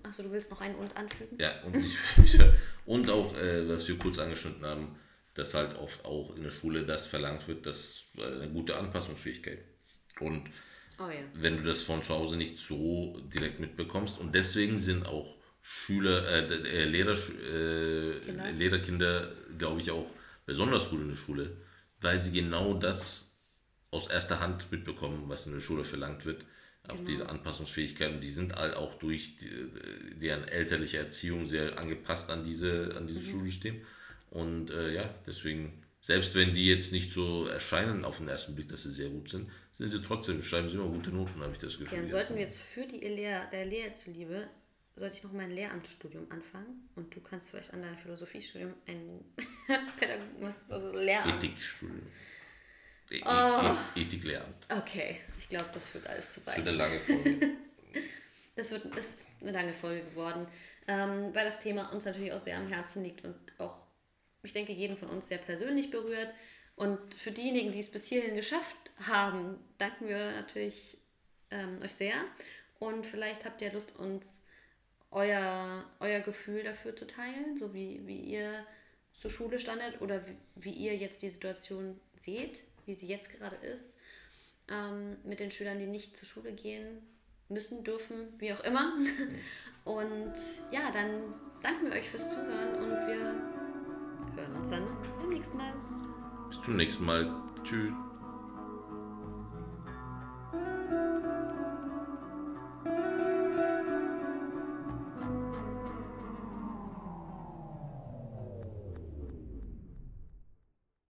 [0.02, 1.36] achso, du willst noch einen und anfügen?
[1.38, 1.96] Ja, und, ich,
[2.86, 4.98] und auch, äh, was wir kurz angeschnitten haben,
[5.34, 9.60] dass halt oft auch in der Schule das verlangt wird, dass äh, eine gute Anpassungsfähigkeit.
[10.20, 10.50] Und
[10.98, 11.20] oh ja.
[11.34, 16.26] wenn du das von zu Hause nicht so direkt mitbekommst und deswegen sind auch Schüler,
[16.26, 20.06] äh, äh Lehrer, äh, Lehrerkinder, glaube ich, auch
[20.46, 21.56] besonders gut in der Schule,
[22.00, 23.29] weil sie genau das
[23.90, 26.44] aus erster Hand mitbekommen, was in der Schule verlangt wird.
[26.88, 27.08] Auch genau.
[27.08, 29.50] diese Anpassungsfähigkeiten, die sind halt auch durch die,
[30.18, 33.30] deren elterliche Erziehung sehr angepasst an, diese, an dieses mhm.
[33.30, 33.82] Schulsystem.
[34.30, 38.68] Und äh, ja, deswegen, selbst wenn die jetzt nicht so erscheinen auf den ersten Blick,
[38.68, 41.58] dass sie sehr gut sind, sind sie trotzdem, schreiben sie immer gute Noten, habe ich
[41.58, 41.88] das Gefühl.
[41.88, 44.48] Okay, dann sollten wir jetzt für die Lehre, der Lehre zuliebe,
[44.94, 49.24] sollte ich noch mein Lehramtsstudium anfangen und du kannst vielleicht an deinem Philosophiestudium ein
[50.40, 51.42] was, was, Lehramt.
[51.42, 52.02] Ethikstudium.
[53.10, 53.76] E oh.
[53.96, 54.56] E Ethiklehramt.
[54.68, 56.58] Okay, ich glaube, das wird alles zu weit.
[56.58, 57.50] Das wird eine lange Folge.
[58.56, 60.46] das wird, ist eine lange Folge geworden,
[60.86, 63.86] ähm, weil das Thema uns natürlich auch sehr am Herzen liegt und auch
[64.42, 66.32] ich denke, jeden von uns sehr persönlich berührt.
[66.76, 70.96] Und für diejenigen, die es bis hierhin geschafft haben, danken wir natürlich
[71.50, 72.14] ähm, euch sehr.
[72.78, 74.44] Und vielleicht habt ihr Lust, uns
[75.10, 78.64] euer, euer Gefühl dafür zu teilen, so wie, wie ihr
[79.12, 83.56] zur Schule standet oder wie, wie ihr jetzt die Situation seht, wie sie jetzt gerade
[83.56, 83.96] ist,
[84.68, 87.02] ähm, mit den Schülern, die nicht zur Schule gehen
[87.48, 88.92] müssen, dürfen, wie auch immer.
[89.84, 90.34] Und
[90.72, 93.34] ja, dann danken wir euch fürs Zuhören und wir
[94.36, 94.86] hören uns dann
[95.18, 95.72] beim nächsten Mal.
[96.48, 97.32] Bis zum nächsten Mal.
[97.64, 97.92] Tschüss.